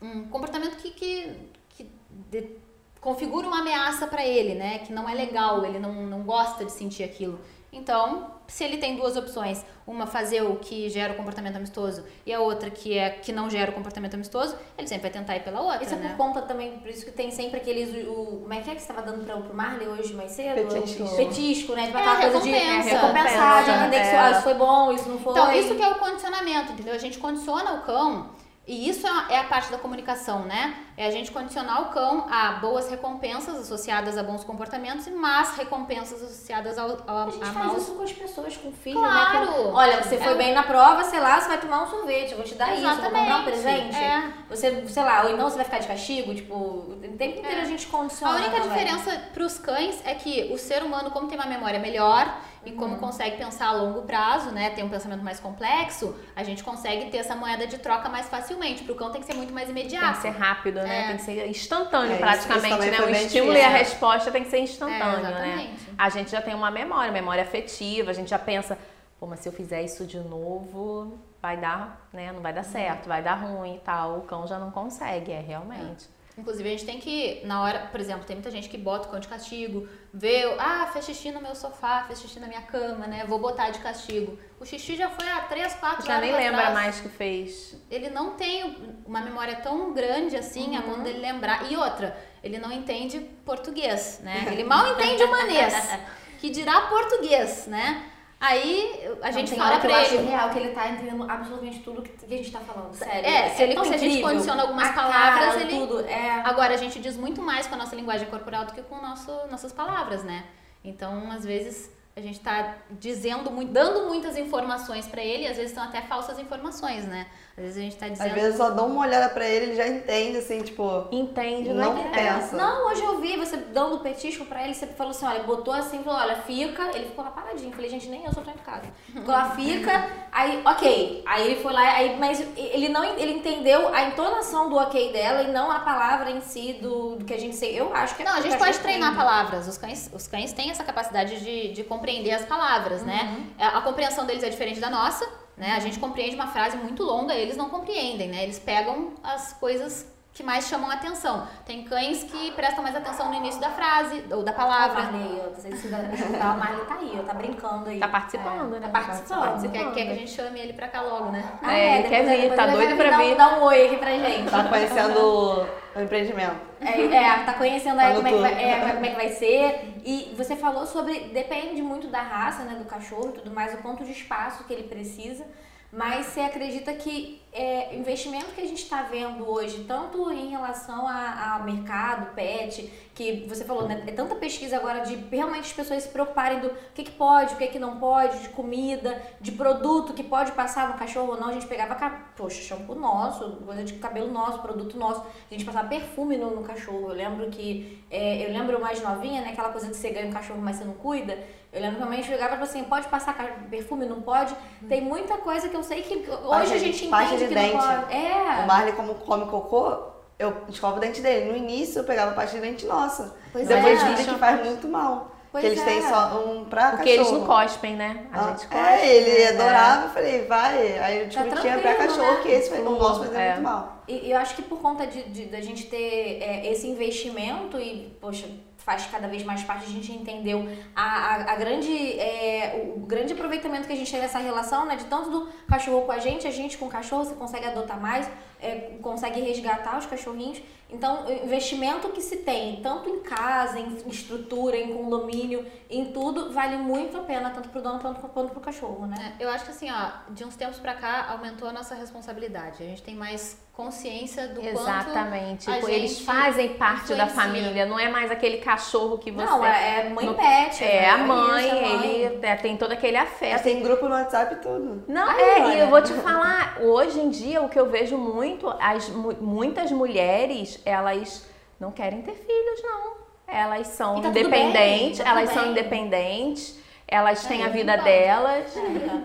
[0.00, 1.36] um comportamento que, que,
[1.70, 1.90] que
[2.30, 2.56] de-
[3.00, 4.78] configura uma ameaça para ele, né?
[4.80, 7.38] Que não é legal, ele não, não gosta de sentir aquilo.
[7.72, 12.32] Então, se ele tem duas opções, uma fazer o que gera o comportamento amistoso e
[12.32, 15.40] a outra que é que não gera o comportamento amistoso, ele sempre vai tentar ir
[15.44, 16.08] pela outra, Isso é né?
[16.08, 17.90] por conta também, por isso que tem sempre aqueles.
[18.08, 20.66] O, como é que é que você tava dando pra, pro Marley hoje mais cedo?
[20.66, 21.04] Petisco.
[21.04, 21.86] O Petisco, né?
[21.86, 22.88] Tipo É, aquela coisa de recompensa.
[22.88, 24.18] recompensar, de Recompensa, entender que isso, é.
[24.18, 25.32] ah, isso foi bom, isso não foi.
[25.32, 26.94] Então, isso que é o condicionamento, entendeu?
[26.94, 28.30] A gente condiciona o cão
[28.66, 30.74] E isso é a- é a parte da comunicação, né?
[31.00, 35.56] É a gente condicionar o cão a boas recompensas associadas a bons comportamentos e más
[35.56, 38.72] recompensas associadas ao, ao, A gente a faz maus isso com as pessoas, com o
[38.72, 39.40] filho, Claro.
[39.40, 39.46] né?
[39.46, 40.34] Que, olha, você foi É.
[40.34, 42.82] bem na prova, sei lá, você vai tomar um sorvete, eu vou te dar isso,
[42.84, 43.44] eu vou comprar um Exatamente.
[43.62, 43.96] presente.
[43.96, 44.32] É.
[44.50, 47.62] Você, sei lá, ou então você vai ficar de castigo, tipo, o tempo inteiro É.
[47.62, 48.34] a gente A condiciona.
[48.34, 48.68] única também.
[48.68, 52.28] diferença para os cães é que o ser humano, como tem uma memória melhor
[52.66, 52.98] e como Uhum.
[53.00, 57.18] consegue pensar a longo prazo, né, tem um pensamento mais complexo, a gente consegue ter
[57.18, 58.82] essa moeda de troca mais facilmente.
[58.82, 60.16] Para o cão tem que ser muito mais Tem imediato.
[60.16, 60.87] que ser rápido, né?
[60.92, 61.06] É.
[61.08, 63.00] Tem que ser instantâneo, É, isso- praticamente, isso também né?
[63.06, 65.76] O estímulo e a resposta tem que ser instantâneo, É, né?
[65.96, 68.78] A gente já tem uma memória, memória afetiva, a gente já pensa,
[69.18, 72.32] pô, mas se eu fizer isso de novo, vai dar, né?
[72.32, 74.18] Não vai dar certo, vai dar ruim e tal.
[74.18, 76.06] O cão já não consegue, é realmente.
[76.38, 79.10] Inclusive, a gente tem que, na hora, por exemplo, tem muita gente que bota o
[79.10, 83.08] cão de castigo, vê, ah, fez xixi no meu sofá, fez xixi na minha cama,
[83.08, 83.24] né?
[83.26, 84.38] Vou botar de castigo.
[84.60, 87.76] O xixi já foi há 3, 4 Já horas nem lembra mais que fez.
[87.90, 91.72] Ele não tem uma memória tão grande assim a ponto dele lembrar.
[91.72, 94.46] E outra, ele não entende português, né?
[94.52, 95.74] Ele mal entende o manês,
[96.38, 98.12] que dirá português, né?
[98.40, 100.28] Aí a Não, gente tem fala eu pra acho ele.
[100.28, 103.28] real que ele tá entendendo absolutamente tudo que, que a gente tá falando, sério.
[103.28, 106.40] É, se ele- tão se a gente condiciona algumas A palavras, cara, ele- tudo, é...
[106.44, 109.32] Agora, a gente diz muito mais com a nossa linguagem corporal do que com nosso,
[109.50, 110.44] nossas palavras, né?
[110.84, 115.72] Então, às vezes, a gente tá dizendo dando muitas informações pra ele, e às vezes
[115.74, 117.26] são até falsas informações, né?
[117.58, 118.26] Às vezes a gente tá dizendo.
[118.28, 121.72] Às vezes eu só dou uma olhada pra ele, ele já entende, assim, tipo, Entende,
[121.72, 122.10] não não é?
[122.10, 122.56] pensa.
[122.56, 126.02] Não, hoje eu vi você dando petisco pra ele, você falou assim, olha, botou assim,
[126.04, 126.90] falou, olha, fica.
[126.94, 127.72] Ele ficou lá paradinho.
[127.72, 128.86] Falei, gente, nem eu sou tão educada.
[129.12, 130.08] Ficou lá, fica.
[130.30, 131.22] Aí, ok.
[131.26, 135.42] Aí ele foi lá, aí, mas ele não ele entendeu a entonação do ok dela
[135.42, 137.78] e não a palavra em si do, do que a gente sei.
[137.78, 139.24] Eu acho que é Não, a gente pode treinar entende.
[139.26, 139.66] palavras.
[139.66, 143.36] Os cães, os cães têm essa capacidade de, de compreender as palavras, né?
[143.36, 143.46] Uhum.
[143.66, 145.72] A, a compreensão deles é diferente da nossa, né?
[145.72, 148.42] A gente compreende uma frase muito longa, eles não compreendem, né?
[148.44, 151.48] Eles pegam as coisas que mais chamam a atenção.
[151.66, 155.02] Tem cães que prestam mais atenção no início da frase ou da Ah, palavra.
[155.02, 155.98] Marley, eu não sei se dá.
[155.98, 157.98] O Marley tá aí, ó, tá brincando aí.
[157.98, 158.86] Tá participando, É, né?
[158.86, 159.60] Tá participando.
[159.60, 161.42] Você quer, quer que a gente chame ele pra cá logo, né?
[161.60, 163.34] Ah, É, ele quer vir, tá doido pra dar um- vir.
[163.36, 164.48] Dar um oi aqui pra gente.
[164.50, 166.56] tá conhecendo o empreendimento.
[166.80, 169.94] É, é, tá conhecendo aí como é, vai, é, como é que vai ser.
[170.04, 171.30] E você falou sobre.
[171.34, 172.76] Depende muito da raça, né?
[172.76, 175.44] Do cachorro e tudo mais, o quanto de espaço que ele precisa.
[175.90, 181.08] Mas você acredita que é, investimento que a gente está vendo hoje, tanto em relação
[181.08, 184.04] a, a mercado, pet, que você falou, né?
[184.06, 187.56] É tanta pesquisa agora de realmente as pessoas se preocuparem do que, que pode, o
[187.56, 191.48] que, que não pode, de comida, de produto que pode passar no cachorro ou não.
[191.48, 191.94] A gente pegava,
[192.36, 195.22] poxa, shampoo nosso, coisa de cabelo nosso, produto nosso.
[195.22, 197.08] A gente passava perfume no, no cachorro.
[197.08, 199.50] Eu lembro que, é, eu lembro mais novinha, né?
[199.52, 201.38] Aquela coisa de você ganha um cachorro, mas você não cuida.
[201.72, 203.36] Eu lembro que realmente chegava e assim, pode passar
[203.70, 204.54] perfume, não pode?
[204.88, 207.54] Tem muita coisa que eu sei que hoje Pasta a gente pasta entende de que
[207.54, 207.76] dente.
[207.76, 208.16] não pode.
[208.16, 208.62] É.
[208.62, 209.98] O Marley, como come cocô,
[210.38, 211.50] eu escovo o dente dele.
[211.52, 213.36] No início eu pegava pasta de dente nossa.
[213.52, 214.14] Pois Depois é.
[214.14, 215.32] vi que faz muito mal.
[215.52, 215.84] Pois que eles é.
[215.84, 217.38] têm só um pra Porque eles cachorro.
[217.40, 218.26] não cospem, né?
[218.32, 218.76] A Ah, gente cospe.
[218.76, 219.48] é, ele né?
[219.48, 220.98] adorava, eu falei, vai.
[220.98, 222.40] Aí eu Tá descobri que tinha pra cachorro, né?
[222.42, 223.50] que esse o nosso fazia É.
[223.52, 224.02] muito mal.
[224.06, 227.78] E e eu acho que por conta de, de- da gente ter é, esse investimento
[227.78, 228.46] e, poxa,
[228.78, 233.32] faz cada vez mais parte, a gente entendeu a, a, a grande, é, o grande
[233.34, 234.96] aproveitamento que a gente tem nessa relação, né?
[234.96, 238.00] De tanto do cachorro com a gente, a gente com o cachorro, você consegue adotar
[238.00, 240.60] mais, é, consegue resgatar os cachorrinhos.
[240.90, 246.50] Então, o investimento que se tem, tanto em casa, em estrutura, em condomínio, em tudo,
[246.50, 249.34] vale muito a pena, tanto pro dono quanto, quanto pro cachorro, né?
[249.38, 252.82] É, eu acho que assim, ó, de uns tempos pra cá aumentou a nossa responsabilidade.
[252.82, 255.66] A gente tem mais consciência do Exatamente.
[255.66, 259.44] quanto Tipo, eles fazem parte da família, não é mais aquele cachorro que você.
[259.44, 260.82] Não, é, é mãe no- pet.
[260.82, 261.10] É, né?
[261.10, 262.12] a mãe, a mãe.
[262.12, 263.62] ele é, tem todo aquele Já afeto.
[263.62, 265.04] tem grupo no WhatsApp e tudo.
[265.06, 268.16] Não, Aí, é, e eu vou te falar, hoje em dia o que eu vejo
[268.18, 268.47] muito,
[268.80, 271.46] as, mu- muitas mulheres, elas
[271.80, 273.18] não querem ter filhos, não.
[273.46, 275.70] Elas são tá independentes, bem, tá elas são bem.
[275.72, 276.78] independentes,
[277.10, 278.76] elas têm a É, vida delas.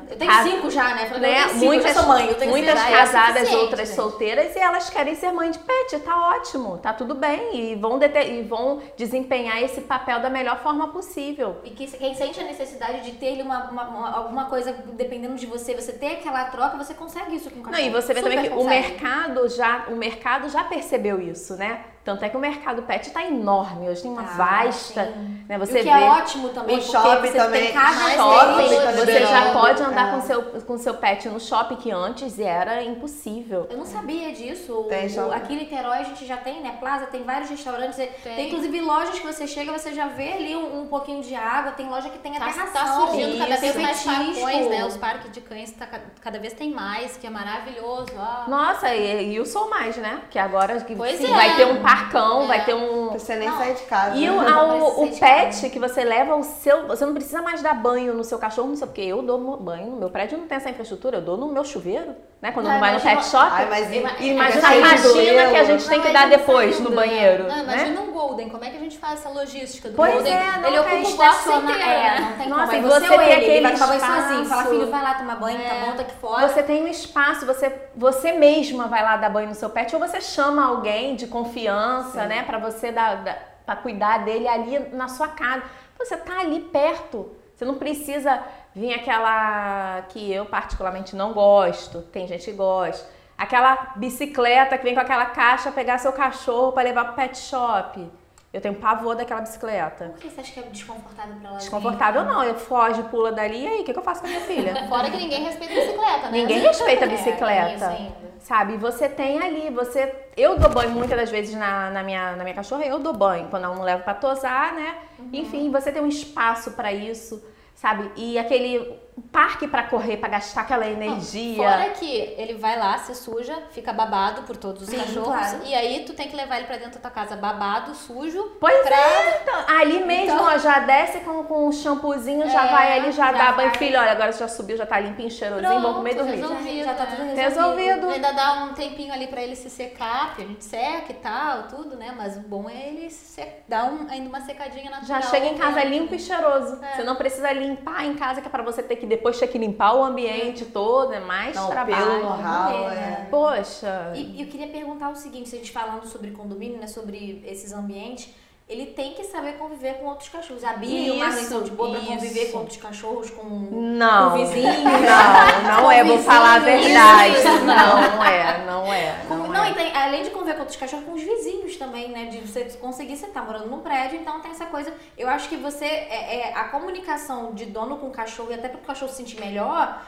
[0.09, 1.05] Eu tenho cinco já, né?
[1.07, 1.37] Falei, né?
[1.41, 4.59] eu tenho cinco, muitas eu mãe, eu tenho muitas é casadas, suficiente, outras solteiras, e
[4.59, 8.81] elas querem ser mãe de pet, tá ótimo, tá tudo bem, e vão, e vão
[8.95, 11.57] desempenhar esse papel da melhor forma possível.
[11.65, 15.45] E que quem sente a necessidade de ter uma, uma- uma- alguma coisa dependendo de
[15.45, 17.87] você, você ter aquela troca, você consegue isso com o Não, cachorro.
[17.87, 18.87] e você vê Super também que o consegue.
[18.91, 21.81] mercado já, o mercado já percebeu isso, né?
[22.03, 24.35] Tanto é que o mercado pet está enorme, hoje tem uma Ah,
[24.65, 25.45] vasta, sim.
[25.47, 25.55] né?
[25.55, 27.63] E Você o que vê é ótimo também, O shopping você também.
[27.63, 29.59] tem cada shopping, vez- tá você já liberando.
[29.59, 30.11] pode andar É.
[30.11, 33.67] com seu com seu pet no shopping que antes era impossível.
[33.69, 34.73] Eu não sabia disso.
[34.73, 36.75] O- Tem o- aqui em Niterói a gente já tem, né?
[36.79, 37.95] Plaza, tem vários restaurantes.
[37.95, 38.47] Tem, Tem.
[38.47, 41.71] inclusive lojas que você chega, você já vê ali um, um pouquinho de água.
[41.71, 43.07] Tem loja que tem Tá, até tá ração.
[43.07, 44.85] surgindo cada vez tem mais parcões, né?
[44.85, 48.11] Os parques de cães tá, ca- cada vez tem mais, que é maravilhoso.
[48.17, 48.49] ó.
[48.49, 50.21] Nossa, e, e o Sou Mais, né?
[50.29, 51.35] Que agora que sim, é.
[51.35, 52.47] vai ter um parcão, É.
[52.47, 53.09] vai ter um.
[53.11, 53.57] Você nem Não.
[53.57, 54.15] sai de casa.
[54.15, 54.51] E o, né?
[54.51, 56.87] o, o pet que você leva o seu.
[56.87, 59.87] Você não precisa mais dar banho no seu cachorro, não sei porque eu dou banho
[59.91, 62.51] no meu prédio, não tem essa infraestrutura, eu dou no meu chuveiro, né?
[62.51, 63.49] Quando Não, não vai no imagina- pet shop.
[63.51, 65.51] Ai, mas Ima- imagina cheio a de faxina doelo.
[65.51, 66.95] que a gente tem que dar imagina depois no né?
[66.95, 67.43] banheiro.
[67.43, 67.63] Não, né?
[67.63, 70.33] imagina um Golden, como é que a gente faz essa logística do Pois Golden?
[70.33, 72.19] é, não ele tem ocupa o box inteiro, é, né?
[72.29, 72.81] não tem Nossa, como.
[72.87, 74.45] você você tem ele, ele vai tomar banho sozinho.
[74.45, 75.85] Fala, filho, vai lá tomar banho, tá É.
[75.85, 76.47] bom, tá aqui fora.
[76.47, 79.99] Você tem um espaço, você, você mesma vai lá dar banho no seu pet ou
[79.99, 85.07] você chama alguém de confiança, né, Pra você dar, dar para cuidar dele ali na
[85.07, 85.63] sua casa.
[85.97, 87.31] Você tá ali perto.
[87.55, 88.41] Você não precisa
[88.75, 92.01] vir aquela que eu particularmente não gosto.
[92.01, 93.07] Tem gente que gosta.
[93.43, 98.09] Aquela bicicleta que vem com aquela caixa pegar seu cachorro para levar pro pet shop.
[98.53, 100.05] Eu tenho pavor daquela bicicleta.
[100.09, 101.57] Por que você acha que é desconfortável pra ela?
[101.57, 104.29] Desconfortável não, eu foge, pula dali e aí, o que, que eu faço com a
[104.29, 104.73] minha filha?
[104.87, 106.31] Fora que ninguém respeita a bicicleta, né?
[106.31, 107.73] Ninguém respeita a É, bicicleta.
[107.75, 108.33] isso ainda.
[108.39, 108.77] Sabe?
[108.77, 110.13] Você tem ali, você.
[110.37, 113.47] Eu dou banho muitas das vezes na, na, minha, na minha cachorra, eu dou banho
[113.49, 114.95] quando ela não leva pra tosar, né?
[115.19, 115.29] Uhum.
[115.33, 117.43] Enfim, você tem um espaço pra isso,
[117.75, 118.09] sabe?
[118.15, 118.97] E aquele
[119.31, 121.55] parque pra correr, pra gastar aquela energia.
[121.57, 122.05] Fora que
[122.37, 125.25] ele vai lá, se suja, fica babado por todos os Sim, cachorros.
[125.27, 125.59] claro.
[125.65, 128.57] E aí tu tem que levar ele pra dentro da tua casa babado, sujo.
[128.59, 128.95] Pois pra...
[128.95, 132.97] é, então, ali mesmo, Então- ó, já desce com, com o shampoozinho, já É, vai
[132.99, 135.67] ali, já, já dá banho, filho, olha, agora você já subiu, já tá limpinho, cheirosinho,
[135.69, 136.35] Pronto, vamos comer e dormir.
[136.35, 136.77] resolvido.
[136.79, 137.33] Já, já tá tudo né?
[137.33, 137.83] resolvido.
[137.83, 138.09] Resolvido.
[138.13, 141.63] Ainda dá um tempinho ali pra ele se secar, porque a gente seca e tal,
[141.63, 142.13] tudo, né?
[142.15, 145.21] Mas o bom é ele se dar um- ainda uma secadinha Já natural.
[145.23, 146.79] chega em casa limpo e cheiroso.
[146.83, 146.95] É.
[146.95, 149.57] Você não precisa limpar em casa, que é pra você ter que depois ter que
[149.57, 152.21] limpar o ambiente todo, é mais Não, trabalho.
[152.21, 152.95] pelo ver, é.
[152.95, 153.27] né?
[153.29, 154.11] Poxa.
[154.15, 157.71] E, eu queria perguntar o seguinte, se a gente falando sobre condomínio, né, sobre esses
[157.71, 158.29] ambientes,
[158.67, 160.63] ele tem que saber conviver com outros cachorros.
[160.63, 164.31] A Bia e o Marlon são de boa pra conviver com outros cachorros, com, Não.
[164.31, 164.77] com vizinhos.
[164.83, 167.35] Não, não é, vou falar a verdade.
[167.35, 167.65] Isso.
[167.65, 169.15] Não é, não é.
[169.27, 169.71] Com- Não, não, é.
[169.71, 172.25] e tem, além de conviver com outros cachorros, com os vizinhos também, né?
[172.25, 174.93] De você conseguir, você tá morando num prédio, então tem essa coisa.
[175.17, 178.79] Eu acho que você, é, é, a comunicação de dono com cachorro, e até para
[178.79, 180.01] o cachorro se sentir melhor,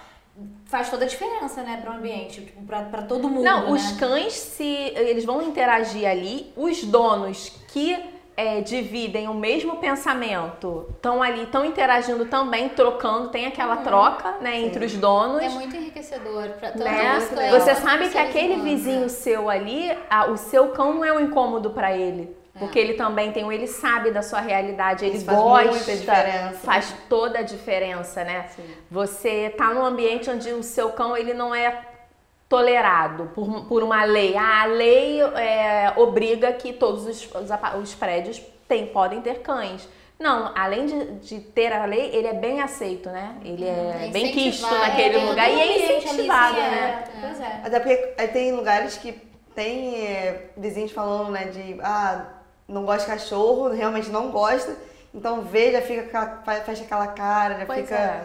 [0.65, 3.44] faz toda a diferença, né, para o ambiente, tipo, pra, pra todo mundo.
[3.44, 3.72] Não, né?
[3.72, 4.63] os cães, se
[4.96, 11.63] eles vão interagir ali, os donos que é, dividem o mesmo pensamento estão ali, estão
[11.63, 15.41] interagindo também, trocando, tem aquela troca, né, entre os donos.
[15.41, 17.19] É muito enriquecedor pra tanto né?
[17.52, 19.08] Você sabe que aquele humanos, vizinho né?
[19.10, 22.36] seu ali, a- o seu cão não é um incômodo pra ele.
[22.56, 22.60] É.
[22.60, 25.95] Porque ele também tem, um- ele sabe da sua realidade, ele Isso faz gosta, muita
[25.95, 26.58] diferença.
[26.63, 28.45] faz toda a diferença, né?
[28.56, 28.63] Sim.
[28.89, 31.82] Você tá num ambiente onde o seu cão ele não é
[32.60, 34.36] tolerado por, por uma lei.
[34.38, 37.50] Ah, a lei é, obriga que todos os, os,
[37.82, 39.88] os prédios tem, podem ter cães.
[40.18, 43.36] Não, além de, de ter a lei, ele é bem aceito, né?
[43.44, 47.04] Ele é É bem quisto incentivado, naquele é, lugar e é incentivado, sim, né?
[47.06, 47.60] é, Pois é.
[47.65, 49.12] Até porque tem lugares que
[49.54, 52.26] tem é, vizinhos falando, né, de ah,
[52.68, 54.74] não gosta de cachorro, realmente não gosta.
[55.13, 58.24] Então vê, já fica, com a- fa- fecha aquela cara, já Pois fica é.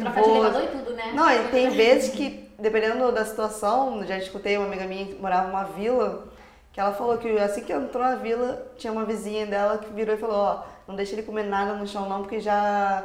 [0.00, 0.64] Troca de elevador nervoso.
[0.64, 1.12] e tudo, né?
[1.14, 5.46] Não, e tem vezes que, dependendo da situação, já escutei uma amiga minha que morava
[5.48, 6.26] numa vila,
[6.72, 10.14] que ela falou que assim que entrou na vila, tinha uma vizinha dela que virou
[10.14, 13.04] e falou, ó, não deixa ele comer nada no chão não, porque já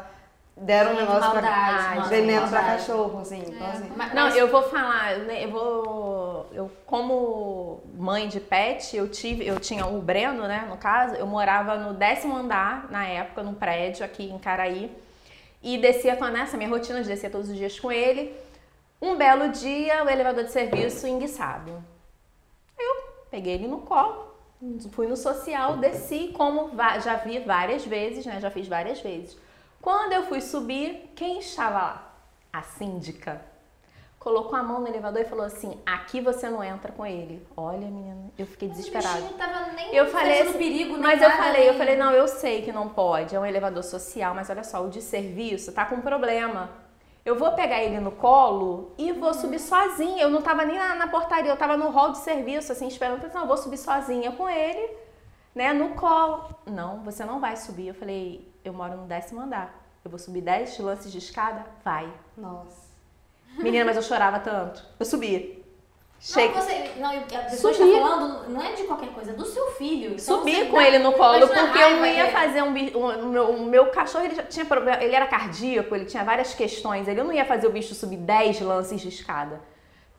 [0.56, 2.78] deram um negócio pra maldade, veneno pra maldade.
[2.82, 3.44] cachorro, assim.
[3.48, 3.92] Então, assim.
[3.96, 6.50] Mas- Não, mas- eu vou falar, eu vou.
[6.54, 10.68] Eu, como mãe de pet, eu tive, eu tinha o Breno, né?
[10.70, 14.96] No caso, eu morava no décimo andar na época, num prédio aqui em Caraí.
[15.64, 18.36] E descia com a nessa minha rotina de descer todos os dias com ele.
[19.04, 21.84] Um belo dia, o elevador de serviço enguiçado.
[22.80, 24.34] Eu peguei ele no colo,
[24.92, 26.72] fui no social, desci, como
[27.04, 28.40] já vi várias vezes, né?
[28.40, 29.38] Já fiz várias vezes.
[29.82, 32.14] Quando eu fui subir, quem estava lá?
[32.54, 33.42] A síndica.
[34.18, 37.46] Colocou a mão no elevador e falou assim: aqui você não entra com ele.
[37.58, 39.20] Olha, menina, eu fiquei O desesperada.
[39.20, 42.26] bichinho tava nem Eu falei assim, perigo, Mas eu falei, eu nem- falei, não, eu
[42.30, 45.84] sei que não pode, é um elevador social, mas olha só, o de serviço tá
[45.84, 46.70] com problema.
[47.26, 50.24] Eu vou pegar ele no colo e vou subir sozinha.
[50.24, 53.20] Eu não tava nem na, na portaria, eu tava no hall de serviço, assim, esperando.
[53.20, 54.94] Falei, não, eu vou subir sozinha com ele,
[55.56, 56.54] né, no colo.
[56.66, 57.88] Não, você não vai subir.
[57.88, 59.74] Eu falei, eu moro no décimo andar.
[60.04, 61.66] Eu vou subir dez lances de escada?
[61.84, 62.12] Vai.
[62.38, 62.92] Nossa.
[63.58, 64.84] Menina, mas eu chorava tanto.
[65.00, 65.63] Eu subi.
[66.26, 67.92] Chega- Não, você, não, a pessoa Subir.
[67.98, 70.14] está falando, não é de qualquer coisa, é do seu filho.
[70.14, 72.98] Então, Subir você com dá- ele no colo, porque eu não ia fazer um bicho.
[72.98, 77.10] O meu, meu cachorro ele já tinha problema, ele era cardíaco, ele tinha várias questões.
[77.10, 79.60] Ele não ia fazer o bicho subir 10 lances de escada.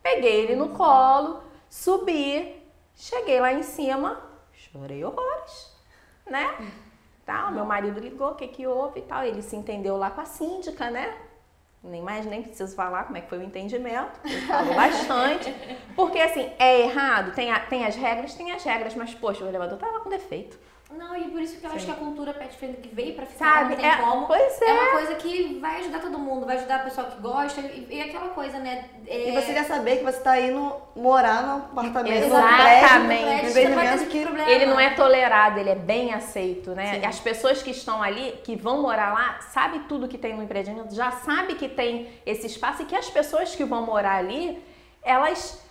[0.02, 2.62] Peguei ele no colo, subi,
[2.94, 4.20] cheguei lá em cima,
[4.52, 5.72] chorei horrores,
[6.26, 6.54] né?
[7.24, 9.24] Tá, meu marido ligou, o que que houve e tal.
[9.24, 11.16] Ele se entendeu lá com a síndica, né?
[11.86, 14.18] Nem mais nem preciso falar como é que foi o entendimento.
[14.48, 15.54] Falou bastante.
[15.94, 19.48] Porque assim, é errado, tem, a- tem as regras, tem as regras, mas poxa, o
[19.48, 20.58] elevador tava com defeito.
[20.96, 21.86] Não, e por isso que eu acho Sim.
[21.86, 23.70] que a cultura pet friendly que veio pra ficar, Sabe?
[23.70, 24.26] não tem É, como.
[24.26, 24.64] pois é.
[24.68, 27.60] É uma coisa que vai ajudar todo mundo, vai ajudar o pessoal que gosta.
[27.60, 28.84] E, e aquela coisa, né?
[29.06, 32.62] é- E você já saber que você tá indo morar no apartamento, no Exatamente.
[32.62, 34.22] prédio, no ter empreendimento esse que...
[34.22, 34.50] problema.
[34.50, 36.94] Ele não é tolerado, ele é bem aceito, né?
[36.94, 37.00] Sim.
[37.00, 40.42] E as pessoas que estão ali, que vão morar lá, sabe tudo que tem no
[40.42, 44.62] empreendimento, já sabe que tem esse espaço e que as pessoas que vão morar ali,
[45.02, 45.63] elas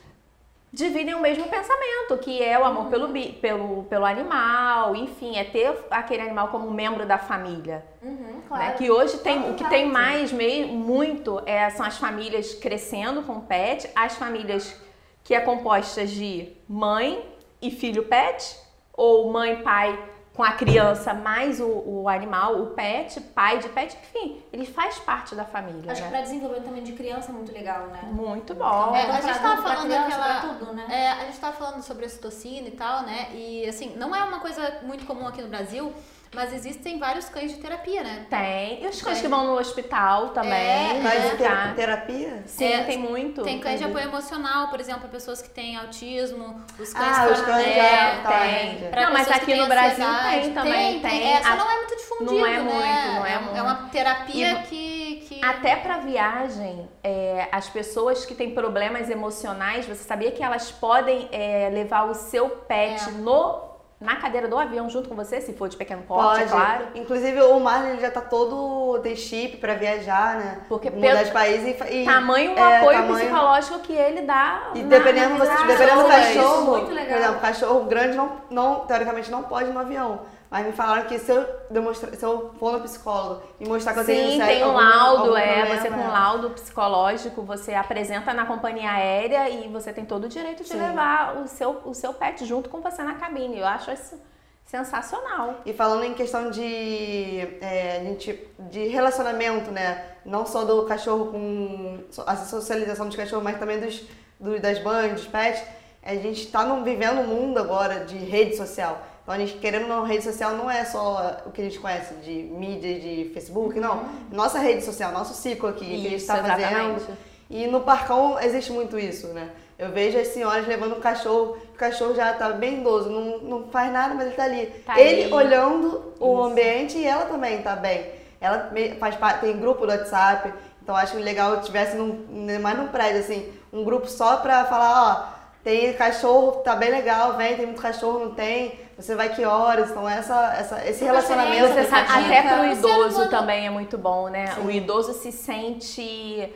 [0.74, 3.08] dividem o mesmo pensamento, que é o amor pelo,
[3.40, 7.86] pelo, pelo animal, enfim, é ter aquele animal como membro da família.
[8.02, 8.42] Uhum, né?
[8.48, 8.78] claro.
[8.78, 13.40] Que hoje tem, o que tem mais, meio, muito, é, são as famílias crescendo com
[13.40, 14.76] pet, as famílias
[15.24, 17.24] que é compostas de mãe
[17.62, 18.58] e filho pet,
[18.92, 19.98] ou mãe, pai
[20.34, 24.98] com a criança mais o, o animal, o pet, pai de pet, enfim, ele faz
[25.00, 26.12] parte da família, Acho que né?
[26.12, 28.02] pra desenvolvimento também de criança é muito legal, né?
[28.12, 28.96] Muito bom.
[28.96, 30.40] É, a gente pra tava adulto, pra falando criança, daquela.
[30.40, 30.86] pra tudo, né?
[30.90, 33.28] É, a gente tava falando sobre a citocina e tal, né?
[33.34, 35.94] E assim, não é uma coisa muito comum aqui no Brasil,
[36.34, 38.26] mas existem vários cães de terapia, né?
[38.30, 38.84] Tem.
[38.84, 39.24] E os cães Tem.
[39.24, 40.52] que vão no hospital também.
[40.54, 41.70] É, Faz né?
[41.70, 42.44] te- terapia?
[42.46, 43.42] Sim, É, tem muito.
[43.44, 47.42] Tem cães de apoio emocional, por exemplo, pessoas que têm autismo, os cães Ah, os
[47.42, 48.68] cães é, já- tá, tem.
[48.74, 48.90] entendi.
[48.90, 51.34] pra Não, mas aqui no Brasil tem também, tem.
[51.34, 52.60] É, só A- não é muito difundido, Não é né?
[52.60, 52.76] muito,
[53.16, 53.58] não é é, muito.
[53.58, 55.46] é uma terapia E- que, que...
[55.46, 61.28] Até pra viagem, é, as pessoas que têm problemas emocionais, você sabia que elas podem
[61.32, 63.12] é, levar o seu pet É.
[63.12, 63.73] no,
[64.04, 66.44] na cadeira do avião junto com você, se for de pequeno porte, Pode.
[66.44, 66.86] é claro.
[66.94, 69.00] Inclusive, o Marlon já tá todo...
[69.02, 70.58] Tem chip pra viajar, né?
[70.70, 72.02] Porque Mudar de país e...
[72.02, 74.70] e Tamanho é, apoio tamanho- psicológico que ele dá.
[74.76, 76.26] E dependendo, você, dependendo do pessoas.
[76.36, 77.08] cachorro, muito legal.
[77.08, 80.20] por exemplo, cachorro grande não, não, teoricamente não pode ir no avião.
[80.54, 84.02] Mas me falaram que se eu, demonstrar, se eu for no psicólogo e mostrar que
[84.02, 85.56] eu tenho Sim, tem um algum- laudo, algum é.
[85.58, 86.12] problema, Você com um é.
[86.12, 90.78] laudo psicológico, você apresenta na companhia aérea e você tem todo o direito de Sim.
[90.78, 93.58] levar o seu, o seu pet junto com você na cabine.
[93.58, 94.16] Eu acho isso
[94.64, 95.56] sensacional.
[95.66, 98.16] E falando em questão de, é,
[98.60, 100.06] de relacionamento, né?
[100.24, 104.04] Não só do cachorro com a socialização dos cachorros, mas também dos,
[104.40, 105.64] do- das bandas, dos pets.
[106.04, 109.02] A gente está vivendo um mundo agora de rede social.
[109.24, 112.14] Então a gente querendo não, rede social não é só o que a gente conhece
[112.16, 114.06] de mídia, de Facebook, não.
[114.30, 116.16] Nossa rede social, nosso ciclo aqui, que a gente Uhum.
[116.16, 117.18] Isso, está fazendo.
[117.50, 119.50] E no parcão existe muito isso, né?
[119.78, 123.68] Eu vejo as senhoras levando um cachorro, o cachorro já tá bem idoso, não, não
[123.70, 124.66] faz nada, mas ele tá ali.
[124.86, 125.34] Tá ele ali.
[125.34, 126.44] olhando o Isso.
[126.44, 128.12] ambiente e ela também tá bem.
[128.40, 132.26] Ela faz parte, tem grupo do WhatsApp, então acho legal se tivesse num,
[132.62, 137.38] mais num prédio, assim, um grupo só pra falar, ó, tem cachorro, tá bem legal,
[137.38, 141.68] vem, tem muito cachorro, não tem, você vai que horas, então essa, essa, esse relacionamento.
[141.74, 142.20] Você sabe, dica.
[142.20, 144.48] até pro O ser idoso também é muito bom, né?
[144.48, 144.66] Sim.
[144.66, 146.54] O idoso se sente.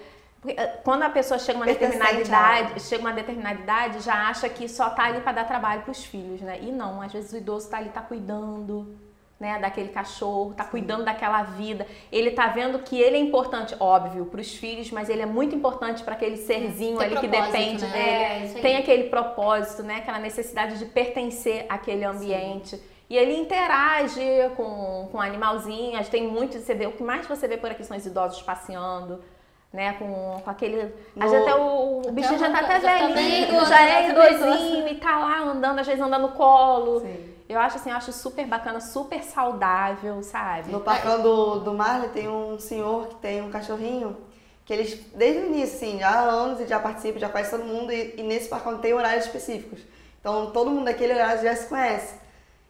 [0.48, 4.48] eh, Quando a pessoa chega a uma determinada idade, chega uma determinada idade, já acha
[4.50, 6.60] que só tá ali para dar trabalho pros filhos, né?
[6.62, 8.96] E não, às vezes o idoso tá ali, tá cuidando,
[9.40, 11.86] né, daquele cachorro, tá cuidando daquela vida.
[12.12, 16.04] Ele tá vendo que ele é importante, óbvio, pros filhos, mas ele é muito importante
[16.04, 17.92] para aquele serzinho Tem ali que depende né?
[18.40, 18.58] dele.
[18.58, 18.62] É.
[18.62, 19.98] Tem aquele propósito, né?
[19.98, 22.82] Aquela necessidade de pertencer àquele ambiente.
[23.10, 24.22] E ele interage
[24.58, 27.96] com, com animalzinhos, tem muito, você vê, o que mais você vê por aqui são
[27.96, 29.22] os idosos passeando,
[29.72, 29.94] né?
[29.94, 30.94] Com, com aquele.
[31.18, 33.82] Às vezes No- até o, o bichinho já tá até já tá bem velhinho, já
[33.82, 37.00] é tá idosinho e tá lá andando, às vezes andando no colo.
[37.02, 37.37] Sim.
[37.50, 40.72] Eu acho assim, eu acho super bacana, super saudável, sabe?
[40.72, 44.18] No parcão do, do Marley tem um senhor que tem um cachorrinho
[44.66, 47.64] que eles, desde o início, assim, já há anos e já participa, já conhece todo
[47.64, 49.80] mundo e, e nesse parcão tem horários específicos.
[50.20, 52.16] Então todo mundo daquele horário já se conhece.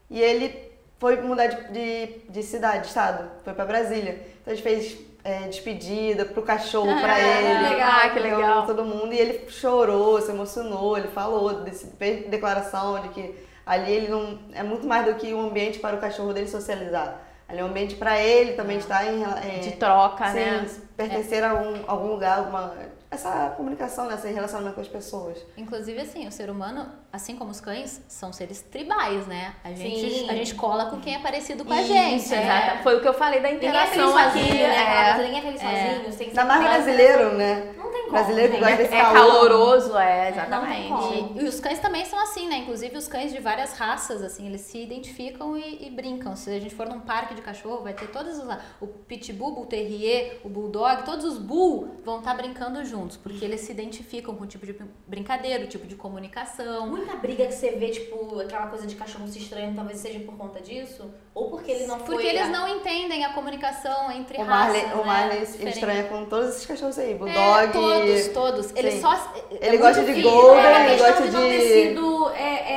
[0.09, 4.21] E ele foi mudar de, de, de cidade, de estado, foi pra Brasília.
[4.41, 7.69] Então a gente fez é, despedida pro cachorro, pra Ah, ele.
[7.73, 8.65] legal, Ah, que pra legal.
[8.67, 9.11] Todo mundo.
[9.11, 14.39] E ele chorou, se emocionou, ele falou, desse- fez declaração de que ali ele não.
[14.53, 17.21] É muito mais do que um ambiente para o cachorro dele socializar.
[17.47, 19.23] Ali é um ambiente para ele também estar em.
[19.23, 20.67] é, De troca, sim, né?
[20.95, 22.73] pertencer a algum, algum lugar, alguma.
[23.09, 24.15] Essa comunicação, né?
[24.15, 25.37] Esse relacionamento com as pessoas.
[25.55, 29.53] Inclusive, assim, o ser humano, assim como os cães, são seres tribais, né?
[29.63, 30.29] A gente, Sim.
[30.29, 32.33] a gente cola com quem é parecido com a Isso, gente.
[32.33, 32.43] é.
[32.43, 32.83] exato.
[32.83, 34.39] Foi o que eu falei da Ninguém é feliz interação aqui.
[34.39, 35.09] sozinho, né?
[35.09, 35.17] é.
[35.23, 36.17] Ninguém é feliz sozinho.
[36.17, 37.73] Tem que Ainda mais brasileiro, né?
[37.77, 39.13] Não tem como, Brasileiro que gosta É, desse é calor.
[39.31, 40.75] caloroso, é, Não exatamente.
[40.81, 41.39] tem como.
[41.39, 42.57] E, e os cães também são assim, né?
[42.57, 46.35] Inclusive os cães de várias raças, assim, eles se identificam e, e brincam.
[46.35, 48.59] Se a gente for num parque de cachorro, vai ter todos os lá.
[48.81, 53.61] O pitbull, o terrier, o bulldog, todos os bull vão estar brincando juntos, porque eles
[53.61, 54.75] se identificam com o tipo de
[55.05, 56.87] brincadeira, o tipo de comunicação.
[56.87, 60.35] Muita briga que você vê, tipo, aquela coisa de cachorro se estranhando, talvez seja por
[60.35, 61.11] conta disso?
[61.35, 62.15] Ou porque ele não foi...
[62.15, 65.03] Porque eles não entendem a comunicação entre O raças, Marley, o né?
[65.05, 67.11] Marley estranha com todos esses cachorros aí.
[67.11, 67.71] É, Bulldog.
[67.73, 68.75] todos, todos.
[68.75, 69.01] Ele Sim.
[69.01, 69.33] só.
[69.51, 70.31] Ele é gosta de difícil.
[70.31, 72.76] golden, é ele gosta de não ter de- sido é, é,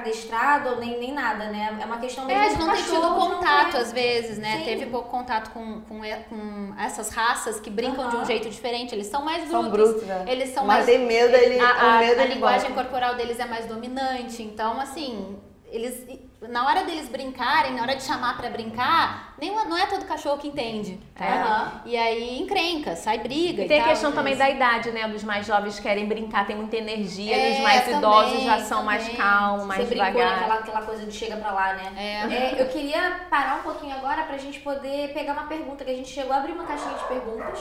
[0.00, 1.78] adestrado, nem, nem nada, né?
[1.80, 4.58] É uma questão mesmo É, de não ter tido contato às vezes, né?
[4.58, 4.64] Sim.
[4.64, 8.94] Teve pouco contato com, com, com essas raças que brincam de um jeito diferente.
[8.94, 9.60] Eles são mais brutos.
[9.62, 10.24] São brutos, né?
[10.26, 10.86] Eles são Mas mais.
[10.86, 12.82] tem medo, ele, a, a- o medo a ele linguagem gosta.
[12.82, 14.42] corporal deles é mais dominante.
[14.42, 16.06] Então, assim, eles.
[16.48, 20.38] Na hora deles brincarem, na hora de chamar pra brincar, nem, não é todo cachorro
[20.38, 20.98] que entende.
[21.14, 21.82] Tá?
[21.84, 23.62] E aí encrenca, sai briga.
[23.62, 25.06] E tem a tal, questão às também da idade, né?
[25.06, 28.58] Dos mais jovens querem brincar, tem muita energia, É, e os mais também, idosos já
[28.60, 29.16] são mais também.
[29.18, 30.36] calmos, mais Você brincou devagar.
[30.40, 31.92] naquela aquela coisa de chega pra lá, né?
[32.26, 32.62] É.
[32.62, 36.08] eu queria parar um pouquinho agora pra gente poder pegar uma pergunta, que a gente
[36.08, 37.58] chegou a abrir uma caixinha de perguntas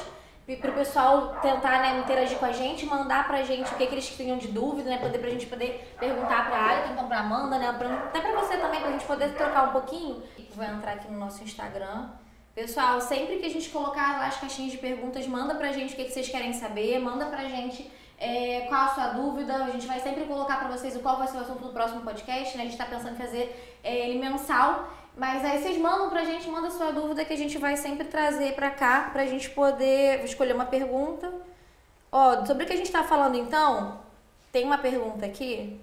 [0.49, 3.93] e pro pessoal tentar né, interagir com a gente, mandar pra gente o que, que
[3.93, 4.97] eles tinham de dúvida, né?
[4.97, 7.71] Poder, pra gente poder perguntar pra Alia, então pra Amanda, né?
[7.77, 10.23] Pra, até pra você também, pra gente poder trocar um pouquinho.
[10.55, 12.09] Vou entrar aqui no nosso Instagram.
[12.55, 15.95] Pessoal, sempre que a gente colocar lá as caixinhas de perguntas, manda pra gente o
[15.95, 19.55] que, que vocês querem saber, manda pra gente é, qual a sua dúvida.
[19.55, 22.01] A gente vai sempre colocar pra vocês o qual vai ser o assunto do próximo
[22.01, 22.63] podcast, né?
[22.63, 24.89] A gente tá pensando em fazer é, ele mensal.
[25.19, 28.53] Mas aí vocês mandam pra gente, manda sua dúvida que a gente vai sempre trazer
[28.53, 31.29] pra cá pra gente poder escolher uma pergunta.
[32.09, 33.99] Ó, sobre o que a gente tá falando então,
[34.49, 35.77] tem uma pergunta aqui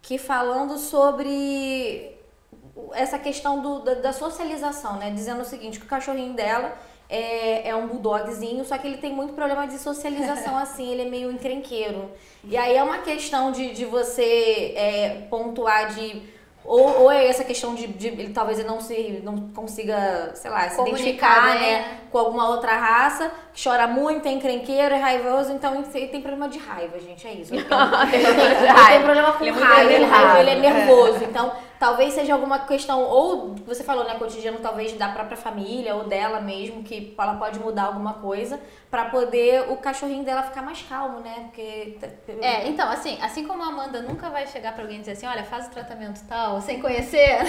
[0.00, 2.16] que falando sobre
[2.92, 5.10] essa questão do, da, da socialização, né?
[5.10, 9.12] Dizendo o seguinte, que o cachorrinho dela é, é um bulldogzinho, só que ele tem
[9.12, 12.08] muito problema de socialização, assim, ele é meio encrenqueiro.
[12.44, 16.38] E aí é uma questão de, de você é, pontuar de...
[16.64, 20.50] Ou, ou é essa questão de, de ele talvez ele não se não consiga, sei
[20.50, 21.60] lá, se Comunicar identificar, bem.
[21.60, 26.20] né, com alguma outra raça, que chora muito, é encrenqueiro, é raivoso, então ele tem
[26.20, 27.52] problema de raiva, gente, é isso.
[27.54, 28.88] Ele tem, problema de ele raiva.
[28.90, 30.14] tem problema com Ele é raiva, ele, nervoso.
[30.22, 31.24] raiva, ele é nervoso.
[31.24, 36.04] Então, talvez seja alguma questão, ou você falou, né, cotidiano, talvez da própria família ou
[36.04, 40.82] dela mesmo, que ela pode mudar alguma coisa pra poder o cachorrinho dela ficar mais
[40.82, 41.44] calmo, né?
[41.46, 41.96] Porque.
[42.42, 45.26] É, então, assim, assim como a Amanda nunca vai chegar pra alguém e dizer assim,
[45.26, 47.38] olha, faz o tratamento tal, sem conhecer,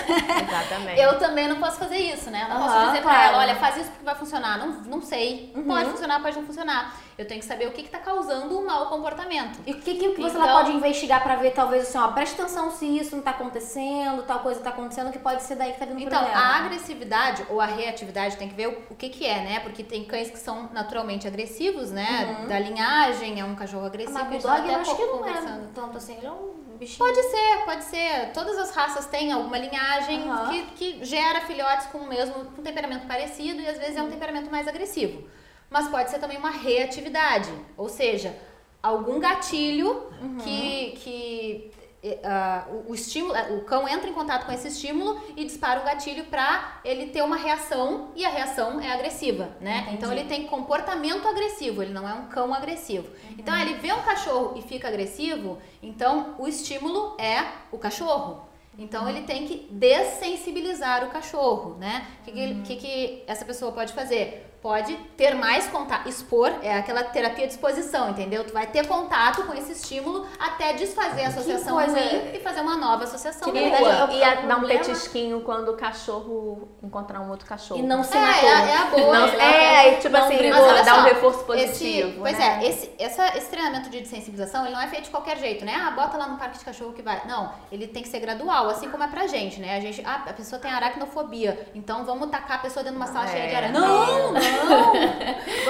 [0.48, 1.00] Exatamente.
[1.02, 2.44] eu também não posso fazer isso, né?
[2.48, 3.28] Eu não posso Aham, dizer pra claro.
[3.34, 4.58] ela, olha, faz isso porque vai funcionar.
[4.60, 5.52] Não, não sei.
[5.56, 5.64] Uhum.
[5.66, 6.96] Pode funcionar, pode não funcionar.
[7.18, 9.60] Eu tenho que saber o que, que tá causando o mau comportamento.
[9.66, 12.72] E o que, que, você Então- pode investigar pra ver, talvez, assim, ó, presta atenção
[12.72, 15.86] se isso não tá acontecendo, tal coisa tá acontecendo, que pode ser daí que tá
[15.86, 16.42] vindo Então, problema.
[16.42, 19.60] a agressividade ou a reatividade tem que ver o, o que que é, né?
[19.60, 22.46] Porque tem cães que são naturalmente agressivos, né?
[22.48, 24.18] Da linhagem, é um cachorro agressivo.
[24.18, 27.00] Mas o bulldog eu acho que não é tanto assim, ele é um bichinho.
[27.08, 28.32] Pode ser, pode ser.
[28.34, 30.50] Todas as raças têm alguma linhagem Aham.
[30.50, 30.62] que,
[30.98, 34.50] que gera filhotes com o mesmo com temperamento parecido e às vezes é um temperamento
[34.50, 35.24] mais agressivo.
[35.72, 38.38] Mas pode ser também uma reatividade, ou seja,
[38.84, 40.04] algum gatilho
[40.44, 41.72] que, que
[42.04, 45.46] eh, ah, o, o estímulo, eh, o cão entra em contato com esse estímulo e
[45.46, 49.88] dispara o gatilho para ele ter uma reação e a reação é agressiva, né?
[49.94, 53.08] Então ele tem comportamento agressivo, ele não é um cão agressivo.
[53.40, 58.42] Então ele vê um cachorro e fica agressivo, então o estímulo é o cachorro.
[58.78, 62.06] Então ele tem que dessensibilizar o cachorro, né?
[62.22, 64.48] O que, que, ele- que que essa pessoa pode fazer?
[64.62, 68.44] Pode ter mais contato, expor, é aquela terapia de exposição, entendeu?
[68.44, 72.78] Tu vai ter contato com esse estímulo até desfazer a associação ruim e fazer uma
[72.78, 73.82] nova associação Que E, é
[74.18, 77.80] e a- é dar um petisquinho quando o cachorro encontrar um outro cachorro.
[77.80, 78.50] E não se É, matou.
[78.50, 79.20] é, é a boa.
[79.20, 79.88] Não, né?
[79.88, 80.84] é, tipo Não assim, brigou.
[80.86, 82.10] dar um reforço positivo.
[82.10, 82.60] Esse, pois né?
[82.64, 85.74] é, esse, essa, esse treinamento de desensibilização, ele não é feito de qualquer jeito, né?
[85.76, 87.20] Ah, bota lá no parque de cachorro que vai.
[87.26, 89.76] Não, ele tem que ser gradual, assim como é pra gente, né?
[89.78, 93.12] A gente, ah, a pessoa tem aracnofobia, então vamos tacar a pessoa dentro de uma
[93.12, 93.32] sala É.
[93.32, 93.72] cheia de aranha.
[93.74, 94.51] Não, não!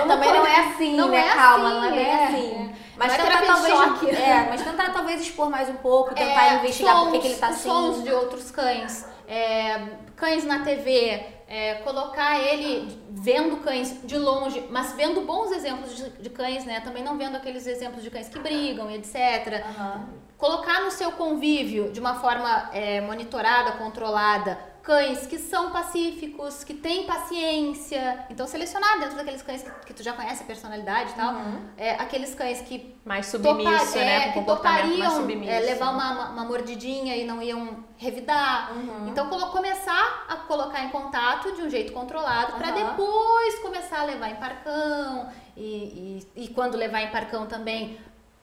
[0.08, 1.28] Também não é assim, Não né?
[1.28, 2.26] é Calma, assim, não é bem é.
[2.26, 2.76] assim.
[2.98, 3.74] Mas Não é tentar talvez.
[3.78, 4.06] choque.
[4.16, 7.28] É, mas tentar talvez expor mais um pouco, tentar É, investigar por que sons, que
[7.30, 7.70] ele tá assim.
[7.70, 9.80] sons de outros cães, é,
[10.16, 16.10] cães na TV, é, colocar ele vendo cães de longe, mas vendo bons exemplos de,
[16.12, 16.80] de cães, né?
[16.82, 19.64] Também não vendo aqueles exemplos de cães que brigam e etc.
[19.66, 20.06] Aham.
[20.38, 26.74] Colocar no seu convívio de uma forma é, monitorada, controlada, cães que são pacíficos, que
[26.74, 28.26] têm paciência.
[28.30, 31.36] Então, selecionar dentro daqueles cães que, que tu já conhece a personalidade e tal,
[31.78, 34.28] é, aqueles cães que Mais topa- submisso, é, né?
[34.30, 35.52] Que comportamento mais topariam submisso.
[35.52, 38.72] é, levar uma, uma, uma mordidinha e não iam revidar.
[39.08, 42.88] Então, colo- começar a colocar em contato de um jeito controlado para Aham.
[42.90, 48.00] depois começar a levar em parcão e, e, e quando levar em parcão também,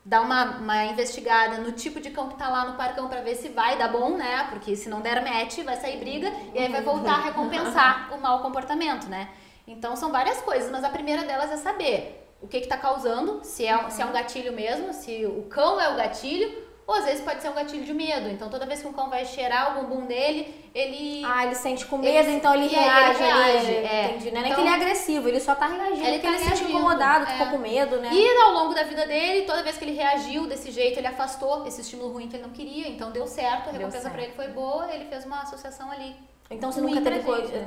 [0.08, 3.34] dar uma, uma investigada no tipo de cão que tá lá no parcão para ver
[3.34, 4.46] se vai dar bom, né?
[4.48, 8.18] Porque se não der match, vai sair briga e aí vai voltar a recompensar o
[8.18, 9.28] mau comportamento, né?
[9.66, 13.66] Então são várias coisas, mas a primeira delas é saber o que está causando, se
[13.66, 16.56] é, se é um gatilho mesmo, se o cão é o gatilho,
[16.88, 18.30] ou às vezes pode ser um gatilho de medo.
[18.30, 21.22] Então toda vez que um cão vai cheirar o bumbum dele, ele.
[21.22, 23.22] Ah, ele sente com medo, ele, então ele reage.
[23.22, 24.04] Ele reage ele, é.
[24.06, 24.30] Entendi.
[24.30, 26.08] Não é então, nem que ele é agressivo, ele só tá reagindo.
[26.08, 27.26] Ele, tá ele se sente incomodado, é.
[27.26, 28.08] ficou com medo, né?
[28.10, 31.66] E ao longo da vida dele, toda vez que ele reagiu desse jeito, ele afastou
[31.66, 32.88] esse estímulo ruim que ele não queria.
[32.88, 36.16] Então deu certo, a recompensa para ele foi boa, ele fez uma associação ali
[36.50, 37.18] então você nunca teve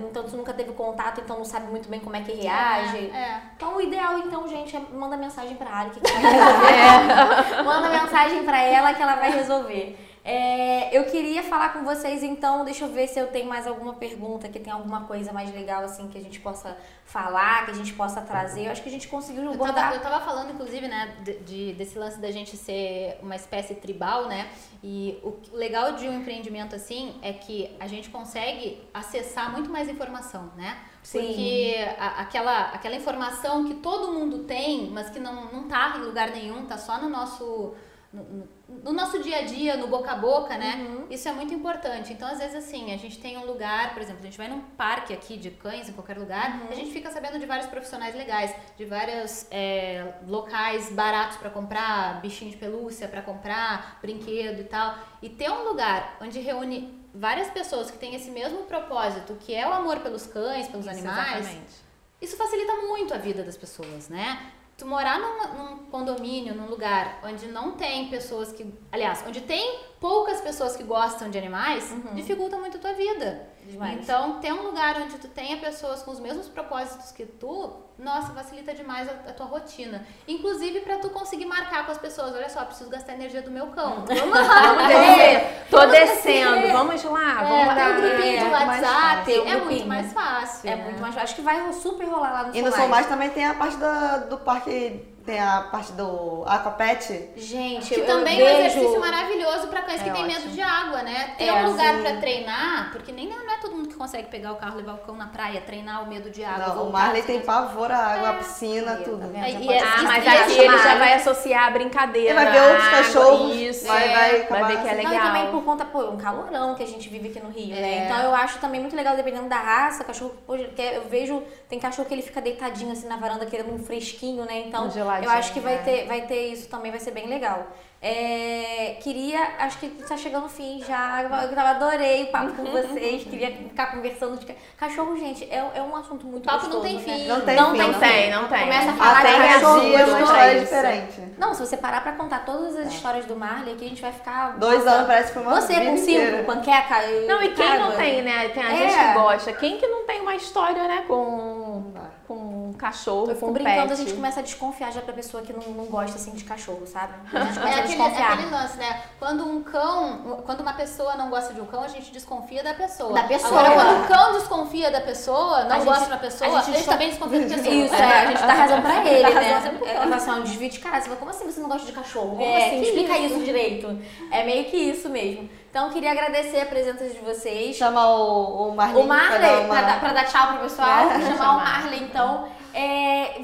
[0.10, 3.12] então você nunca teve contato, então não sabe muito bem como é que reage.
[3.14, 3.42] É, é.
[3.56, 7.58] Então o ideal então, gente, é manda mensagem para Ari que ela vai resolver.
[7.58, 7.64] É.
[7.64, 10.11] manda mensagem para ela que ela vai resolver.
[10.24, 13.96] É, eu queria falar com vocês então, deixa eu ver se eu tenho mais alguma
[13.96, 17.74] pergunta, que tem alguma coisa mais legal assim que a gente possa falar, que a
[17.74, 18.68] gente possa trazer.
[18.68, 19.70] Eu acho que a gente conseguiu abordar.
[19.70, 23.36] Eu tava, eu tava falando, inclusive, né, de, de, desse lance da gente ser uma
[23.36, 24.50] espécie tribal, né?
[24.84, 29.90] E o legal de um empreendimento assim é que a gente consegue acessar muito mais
[29.90, 30.78] informação, né?
[31.02, 31.20] Sim.
[31.20, 36.02] Porque a, aquela, aquela informação que todo mundo tem, mas que não, não tá em
[36.02, 37.74] lugar nenhum, tá só no nosso
[38.14, 40.76] no, no, nosso dia a dia, no boca a boca, né?
[40.76, 41.08] Uhum.
[41.10, 42.12] Isso é muito importante.
[42.12, 44.62] Então, às vezes, assim, a gente tem um lugar, por exemplo, a gente vai num
[44.62, 46.70] parque aqui de cães, em qualquer lugar, uhum.
[46.70, 52.20] a gente fica sabendo de vários profissionais legais, de vários é, locais baratos para comprar,
[52.22, 54.98] bichinho de pelúcia para comprar, brinquedo e tal.
[55.22, 59.68] E ter um lugar onde reúne várias pessoas que têm esse mesmo propósito, que é
[59.68, 61.40] o amor pelos cães, pelos isso, animais.
[61.40, 61.92] Exatamente.
[62.22, 64.52] Isso facilita muito a vida das pessoas, né?
[64.82, 68.66] Tu morar num, num, condomínio, num lugar onde não tem pessoas que.
[68.92, 72.16] Aliás, onde tem poucas pessoas que gostam de animais, uhum.
[72.16, 73.48] dificulta muito a tua vida.
[73.64, 74.02] Demais.
[74.02, 78.34] Então, ter um lugar onde tu tenha pessoas com os mesmos propósitos que tu, nossa,
[78.34, 80.04] facilita demais a, a tua rotina.
[80.28, 83.68] Inclusive para tu conseguir marcar com as pessoas, olha só, preciso gastar energia do meu
[83.68, 84.04] cão.
[84.10, 85.66] Vamos lá, vamos descer.
[85.70, 86.74] Tô vamos descendo, descer.
[86.74, 87.76] vamos lá, é, vamos lá.
[87.76, 90.70] Tem um grupinho é, de WhatsApp, é muito mais fácil.
[90.70, 91.24] É muito mais fácil.
[91.24, 93.78] Acho que vai super rolar lá no E no São Mais também tem a parte
[93.78, 97.30] do, do parque tem a parte do aquapet.
[97.38, 98.50] Gente, que eu também vejo...
[98.50, 101.36] é um exercício maravilhoso para cães é que têm medo de água, né?
[101.38, 102.04] Ter é, um lugar assim...
[102.04, 104.98] para treinar, porque nem não é todo mundo que consegue pegar o carro, levar o
[105.00, 106.76] cão na praia, treinar o medo de água.
[106.76, 108.32] Não, o Marley tem pavor à água, é.
[108.32, 109.32] a piscina, tudo.
[109.32, 112.30] Tá e, ah, mas aqui ele já vai associar a brincadeira.
[112.30, 113.56] Ele vai ver outros cachorros.
[113.56, 114.14] Isso, vai, é.
[114.14, 115.14] vai, vai ver que é legal.
[115.14, 117.76] Não, e também por conta, pô, um calorão que a gente vive aqui no Rio,
[117.76, 118.00] né?
[118.00, 118.06] É.
[118.06, 122.08] Então eu acho também muito legal, dependendo da raça, cachorro, pô, eu vejo, tem cachorro
[122.08, 124.64] que ele fica deitadinho assim na varanda querendo um fresquinho, né?
[124.68, 127.68] Então eu acho que vai ter, vai ter isso também, vai ser bem legal.
[128.04, 131.22] É, queria, acho que está chegando o fim já.
[131.22, 133.24] Eu adorei o papo com vocês.
[133.24, 135.44] Queria ficar conversando de cachorro, gente.
[135.44, 136.78] É, é um assunto muito papo gostoso.
[136.78, 137.28] não tem fim.
[137.28, 138.60] Não tem, não fim, tem, não tem, não tem.
[138.62, 139.82] Começa a falar Até de cachorro.
[139.82, 141.22] Dia, uma história diferente.
[141.38, 142.90] Não, se você parar pra contar todas as é.
[142.90, 144.58] histórias do Marley aqui, a gente vai ficar.
[144.58, 146.96] Dois anos parece que foi uma Você com cinco, panqueca.
[147.28, 148.50] Não, e quem não tem, né?
[148.50, 148.78] Tem a é.
[148.78, 149.54] gente que gosta.
[149.54, 151.04] Quem que não tem uma história, né?
[151.08, 151.94] Com,
[152.32, 153.92] com um cachorro, com brincando, pet.
[153.92, 156.88] a gente começa a desconfiar já pra pessoa que não, não gosta assim de cachorro,
[156.88, 157.14] sabe?
[157.34, 158.34] A gente começa é a desconfiar.
[158.34, 159.04] aquele lance, né?
[159.20, 162.74] Quando um cão, quando uma pessoa não gosta de um cão, a gente desconfia da
[162.74, 163.14] pessoa.
[163.14, 163.60] Da pessoa.
[163.60, 166.70] Agora, quando um cão desconfia da pessoa, não a gosta gente, da pessoa, a gente,
[166.70, 167.76] a gente também desconfia da pessoa.
[167.76, 169.80] Isso, é, a gente dá razão pra ele, né?
[169.86, 171.02] É, assim, um desvio de cara.
[171.02, 172.30] Você fala, como assim você não gosta de cachorro?
[172.38, 172.82] Como é, assim?
[172.82, 174.00] Explica isso direito.
[174.32, 175.50] É meio que isso mesmo.
[175.72, 177.78] Então, queria agradecer a presença de vocês.
[177.78, 179.04] Chamar o, o Marley.
[179.04, 179.68] O Marley, pra dar, uma...
[179.68, 181.08] pra dar, pra dar tchau pro pessoal.
[181.10, 181.22] É.
[181.22, 182.50] Chamar o Marley, então.
[182.74, 183.42] É,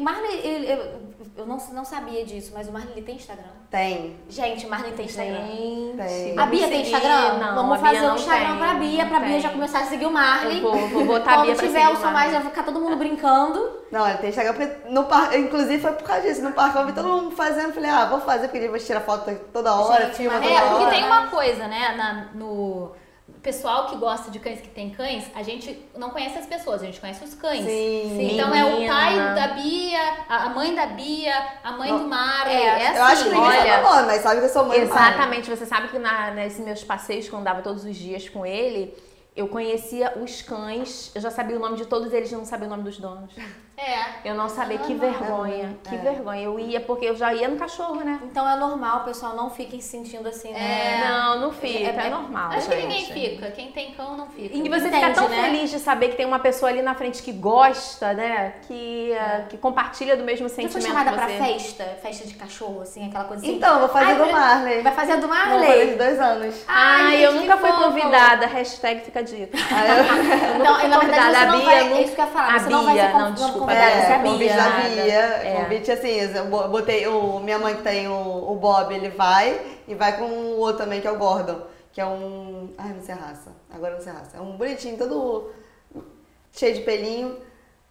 [0.00, 1.00] Marley, ele,
[1.36, 3.44] eu não, não sabia disso, mas o Marley tem Instagram?
[3.70, 4.16] Tem.
[4.28, 5.46] Gente, o Marley tem Instagram?
[5.46, 5.94] Tem.
[5.96, 6.38] tem.
[6.38, 7.38] A Bia tem Instagram?
[7.38, 10.10] Não, Vamos fazer um Instagram tem, pra Bia, pra Bia já começar a seguir o
[10.10, 10.58] Marley.
[10.58, 12.80] Eu vou, vou botar Quando a Bia pra tiver o som mais, vai ficar todo
[12.80, 13.79] mundo brincando.
[13.90, 15.36] Não, ele tem Instagram porque no par...
[15.36, 16.42] inclusive foi por causa disso.
[16.42, 19.00] No parque eu vi todo mundo fazendo, falei, ah, vou fazer, porque ele vai tirar
[19.00, 20.70] foto toda hora, Gente, filma toda é, hora.
[20.70, 22.92] porque tem uma coisa, né, na, no
[23.42, 26.86] pessoal que gosta de cães que tem cães, a gente não conhece as pessoas, a
[26.86, 27.64] gente conhece os cães.
[27.64, 28.34] Sim.
[28.34, 28.58] Então Menina.
[28.58, 31.34] é o pai da Bia, a mãe da Bia,
[31.64, 32.54] a mãe do Marley.
[32.54, 32.96] É, é assim.
[32.96, 35.50] Eu acho que ninguém Olha, sabe o nome, mas sabe que eu sou mãe Exatamente.
[35.50, 38.94] Você sabe que na, nesses meus passeios, quando dava todos os dias com ele,
[39.34, 42.70] eu conhecia os cães, eu já sabia o nome de todos eles, não sabia o
[42.70, 43.32] nome dos donos.
[43.76, 44.28] É.
[44.28, 45.98] Eu não sabia, que vergonha, que é.
[45.98, 46.42] vergonha.
[46.42, 48.20] Eu ia, porque eu já ia no cachorro, né?
[48.22, 51.00] Então é normal, pessoal, não fiquem se sentindo assim, né?
[51.00, 51.08] É.
[51.08, 52.50] Não, não fica, é, é normal.
[52.50, 52.76] Acho gente.
[52.76, 54.54] que ninguém fica, quem tem cão não fica.
[54.54, 55.44] E você fica tão né?
[55.44, 58.54] feliz de saber que tem uma pessoa ali na frente que gosta, né?
[58.68, 62.82] Que, uh, que compartilha do mesmo sentimento Já foi chamada pra festa, festa de cachorro,
[62.82, 63.56] assim, aquela coisa assim?
[63.56, 64.82] Então, vou fazer Ai, do Marley.
[64.82, 65.58] Vai fazer do Marley?
[65.58, 66.64] Vou fazer dois anos.
[66.68, 69.56] Ai, Ai eu nunca fui convidada, hashtag fica dita.
[69.56, 72.94] então, na verdade, você não vai, é isso que eu ia falar, você não vai
[72.94, 74.88] ser não, desculpa, Com a Bia, convite da nada.
[74.88, 75.12] Bia.
[75.14, 75.54] É.
[75.62, 77.38] Convite assim, eu bo- botei o.
[77.40, 81.00] Minha mãe que tem o, o Bob, ele vai e vai com o outro também,
[81.00, 81.62] que é o Gordon.
[81.92, 82.70] Que é um.
[82.78, 83.50] Ai, não sei a raça.
[83.72, 84.36] Agora não sei a raça.
[84.36, 85.50] É um bonitinho, todo
[86.52, 87.38] cheio de pelinho,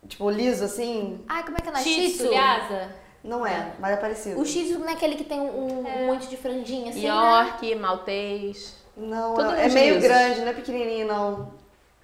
[0.07, 1.23] tipo, liso assim.
[1.27, 1.75] Ai, como é que é?
[1.83, 2.29] Shih Tzu?
[2.31, 2.89] Lhasa.
[3.21, 4.39] Não é, mas é parecido.
[4.39, 7.07] O Shih Tzu não é aquele que tem um, um monte de franjinha assim, né?
[7.07, 8.77] York, maltês.
[8.95, 10.37] Não, é, é meio lisos.
[10.39, 11.53] não é pequenininho, não.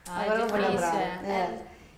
[0.08, 0.96] Ai, Agora eu não vou lembrar.
[1.26, 1.50] é.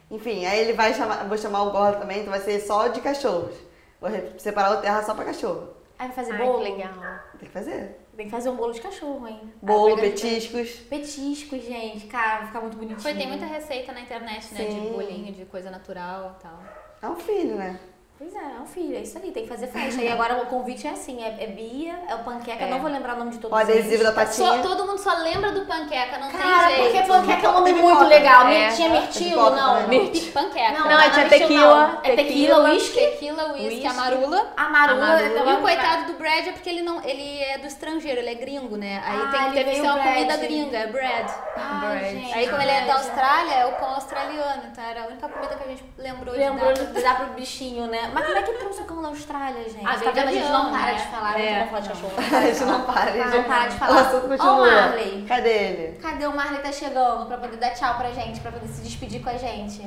[0.09, 3.01] Enfim, aí ele vai chamar, vou chamar o Gordon também, então vai ser só de
[3.01, 3.55] cachorros.
[3.99, 5.69] Vou separar o terra só pra cachorro.
[5.99, 6.57] Aí vai fazer Ai, bolo.
[6.63, 6.93] que legal.
[7.39, 7.99] Tem que fazer.
[8.15, 9.39] Tem que fazer um bolo de cachorro, hein?
[9.61, 10.69] Bolo, Aí vai- petiscos.
[10.89, 12.07] Petiscos, gente.
[12.07, 12.99] Cara, vai ficar muito bonitinho.
[12.99, 14.59] Foi, tem muita receita na internet, né?
[14.61, 14.81] Sim.
[14.81, 16.59] De bolinho, de coisa natural e tal.
[17.01, 17.79] É um filho, né?
[18.19, 20.01] Pois é, é um filho, é isso aí, tem que fazer festa.
[20.01, 22.67] E agora o convite é assim, é, é Bia, é o panqueca, É.
[22.67, 24.63] não vou lembrar o nome de todos O adesivo da Só, patinha.
[24.63, 26.93] todo mundo só lembra do panqueca, não Cara, tem jeito.
[26.93, 28.07] porque panqueca é um nome muito pipoca.
[28.07, 28.47] legal.
[28.47, 28.69] É.
[28.71, 29.87] Tinha mirtilo, não.
[29.87, 30.71] Mirti- Panqueca.
[30.71, 31.99] Não, Não, não é é tinha tequila, não.
[32.03, 32.99] É tequila, uísque.
[32.99, 33.85] Tequila, whisky, Whisky.
[33.87, 34.47] amarula.
[34.57, 35.05] Amarula.
[35.05, 35.51] Amarula.
[35.51, 38.35] E o coitado do Brad é porque ele não, ele é do estrangeiro, ele é
[38.35, 38.99] gringo, né?
[39.05, 41.31] Aí Ah, tem que ter que ser uma comida gringa, é bread.
[41.55, 42.15] Ai, Bread.
[42.19, 42.93] gente, Aí como ele é da.
[42.95, 46.73] Austrália, é o pão australiano, então era a única comida que a gente lembrou, Lembrou
[46.73, 47.01] de de dar.
[47.01, 48.06] dar pro bichinho, né?
[48.13, 49.85] Mas como é que trouxe o cão da Austrália, gente?
[49.85, 50.27] Ah, tá veio de vendo?
[50.27, 50.93] A gente não para né?
[50.93, 51.59] de falar, É.
[51.59, 52.13] não falar de cachorro.
[52.37, 53.99] A gente não para, a gente Não para de O falar.
[54.01, 55.25] assunto Ó, o Marley.
[55.27, 55.97] Cadê ele?
[56.01, 59.21] Cadê o Marley tá chegando pra poder dar tchau pra gente, pra poder se despedir
[59.23, 59.81] com a gente?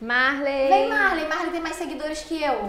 [0.00, 0.68] Marley.
[0.68, 1.26] Vem, Marley.
[1.28, 2.68] Marley tem mais seguidores que eu.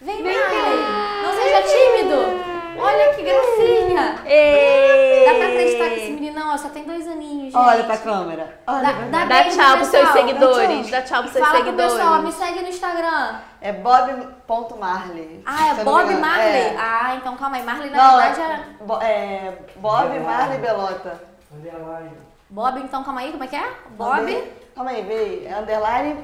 [0.00, 1.22] Vem, Marley.
[1.22, 2.54] Não seja tímido.
[2.76, 4.16] Olha que gracinha.
[4.26, 5.24] Ei.
[5.26, 7.56] Dá pra acreditar que esse meninão ó, só tem dois aninhos, gente.
[7.56, 8.60] Olha pra câmera.
[8.66, 9.24] Olha Dá- pra dá.
[9.24, 10.90] Dá tchau pros seus seguidores.
[10.90, 11.92] Dá tchau pros seus Fala pro seguidores.
[11.94, 13.36] pessoal, me segue no Instagram.
[13.64, 15.42] É bob.marley.
[15.46, 16.14] Ah, é Bob.
[16.16, 16.44] Marley?
[16.60, 16.76] É.
[16.78, 17.62] Ah, então calma aí.
[17.62, 18.44] Marley na Não, verdade é...
[18.44, 21.20] é, Bo- é Bob Marley Belota.
[21.50, 22.10] Underline.
[22.50, 23.64] Bob, então calma aí, como é que é?
[23.90, 24.52] Bob?
[24.74, 25.46] Calma aí.
[25.46, 26.22] É underline.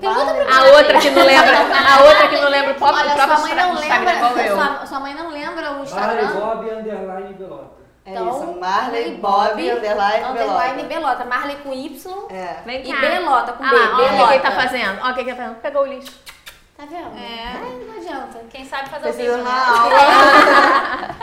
[0.00, 1.56] Pergunta Marley- A outra que não lembra.
[1.58, 4.48] A outra que não lembra o próprio, Olha, próprio sua mãe não lembra.
[4.48, 6.28] Sua, sua mãe não lembra o Marley Instagram?
[6.32, 7.80] Bob Underline Belota.
[8.06, 10.84] É Então, isso, Marley Bob underline underline Belota.
[10.84, 11.24] Belota.
[11.26, 12.56] Marley com Y É.
[12.66, 12.96] E.
[12.96, 13.76] Belota com Ah, B.
[13.76, 14.32] lá, ó, o que Belota.
[14.34, 15.00] ele tá fazendo.
[15.04, 15.54] Ó, o que ele tá fazendo.
[15.56, 16.29] Pegou o lixo.
[16.80, 17.14] Tá vendo?
[17.14, 17.44] É.
[17.44, 18.38] Ai, não adianta.
[18.48, 19.50] Quem sabe fazer o vídeo, na né?
[19.50, 21.16] aula.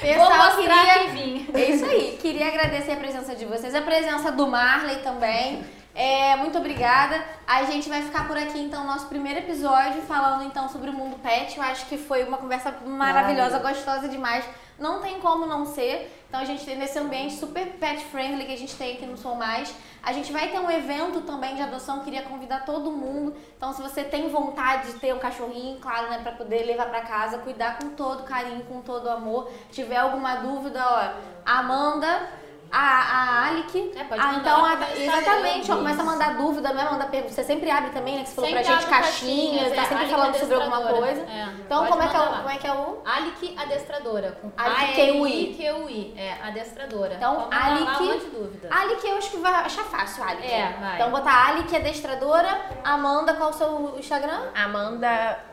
[0.00, 0.98] Pessoal, Vou mostrar queria...
[1.00, 1.50] que vim.
[1.52, 2.18] É isso aí.
[2.22, 5.64] Queria agradecer a presença de vocês, a presença do Marley também.
[5.92, 7.20] É, muito obrigada.
[7.48, 11.16] A gente vai ficar por aqui, então, nosso primeiro episódio, falando então sobre o mundo
[11.20, 11.56] pet.
[11.56, 14.44] Eu acho que foi uma conversa maravilhosa, gostosa demais.
[14.82, 16.10] Não tem como não ser.
[16.28, 19.16] Então a gente tem nesse ambiente super pet friendly que a gente tem aqui no
[19.16, 19.72] Sou Mais.
[20.02, 23.32] A gente vai ter um evento também de adoção, queria convidar todo mundo.
[23.56, 27.02] Então se você tem vontade de ter um cachorrinho, claro, né, para poder levar para
[27.02, 29.48] casa, cuidar com todo carinho, com todo amor.
[29.70, 32.41] tiver alguma dúvida, ó, Amanda
[32.72, 33.92] a, a Alic.
[33.94, 36.90] É, pode ah, mandar então, a- no Instagram, exatamente, ó, começa a mandar dúvida mesmo,
[36.92, 37.34] manda pergunta.
[37.34, 38.22] Você sempre abre também, né?
[38.22, 40.80] Que você falou Sempre pra gente caixinhas, caixinhas, tá é, sempre Alic falando sobre alguma
[40.80, 41.20] coisa.
[41.22, 43.02] É, então, como é, que é como é que é o.
[43.04, 44.38] Alic Adestradora.
[44.40, 46.14] Com Alic A-L-I-Q-U-I.
[46.16, 47.14] É, adestradora.
[47.14, 48.68] Então, lá Alic- um.
[48.70, 50.50] Alic eu acho que vai achar fácil, Alic.
[50.50, 50.94] É, vai.
[50.94, 54.40] Então botar Alic adestradora, Amanda, qual o seu Instagram?
[54.54, 55.51] Amanda.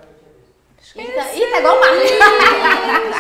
[0.96, 1.80] Eita, Ih, tá igual o.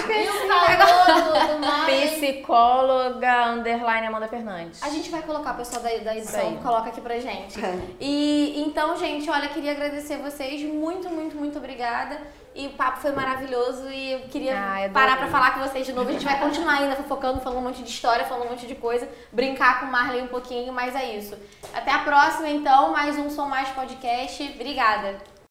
[0.09, 2.09] E do, do Marley.
[2.09, 4.81] Psicóloga underline Amanda Fernandes.
[4.83, 7.59] A gente vai colocar o pessoal da, da edição, coloca aqui pra gente.
[7.99, 10.61] E então, gente, olha, queria agradecer vocês.
[10.61, 12.19] Muito, muito, muito obrigada.
[12.55, 15.85] E o papo foi maravilhoso e eu queria Ah, eu parar pra falar com vocês
[15.85, 16.09] de novo.
[16.09, 18.75] A gente vai continuar ainda fofocando, falando um monte de história, falando um monte de
[18.75, 21.37] coisa, brincar com o Marley um pouquinho, mas é isso.
[21.73, 24.43] Até a próxima, então, mais um Som Mais Podcast.
[24.55, 25.17] Obrigada.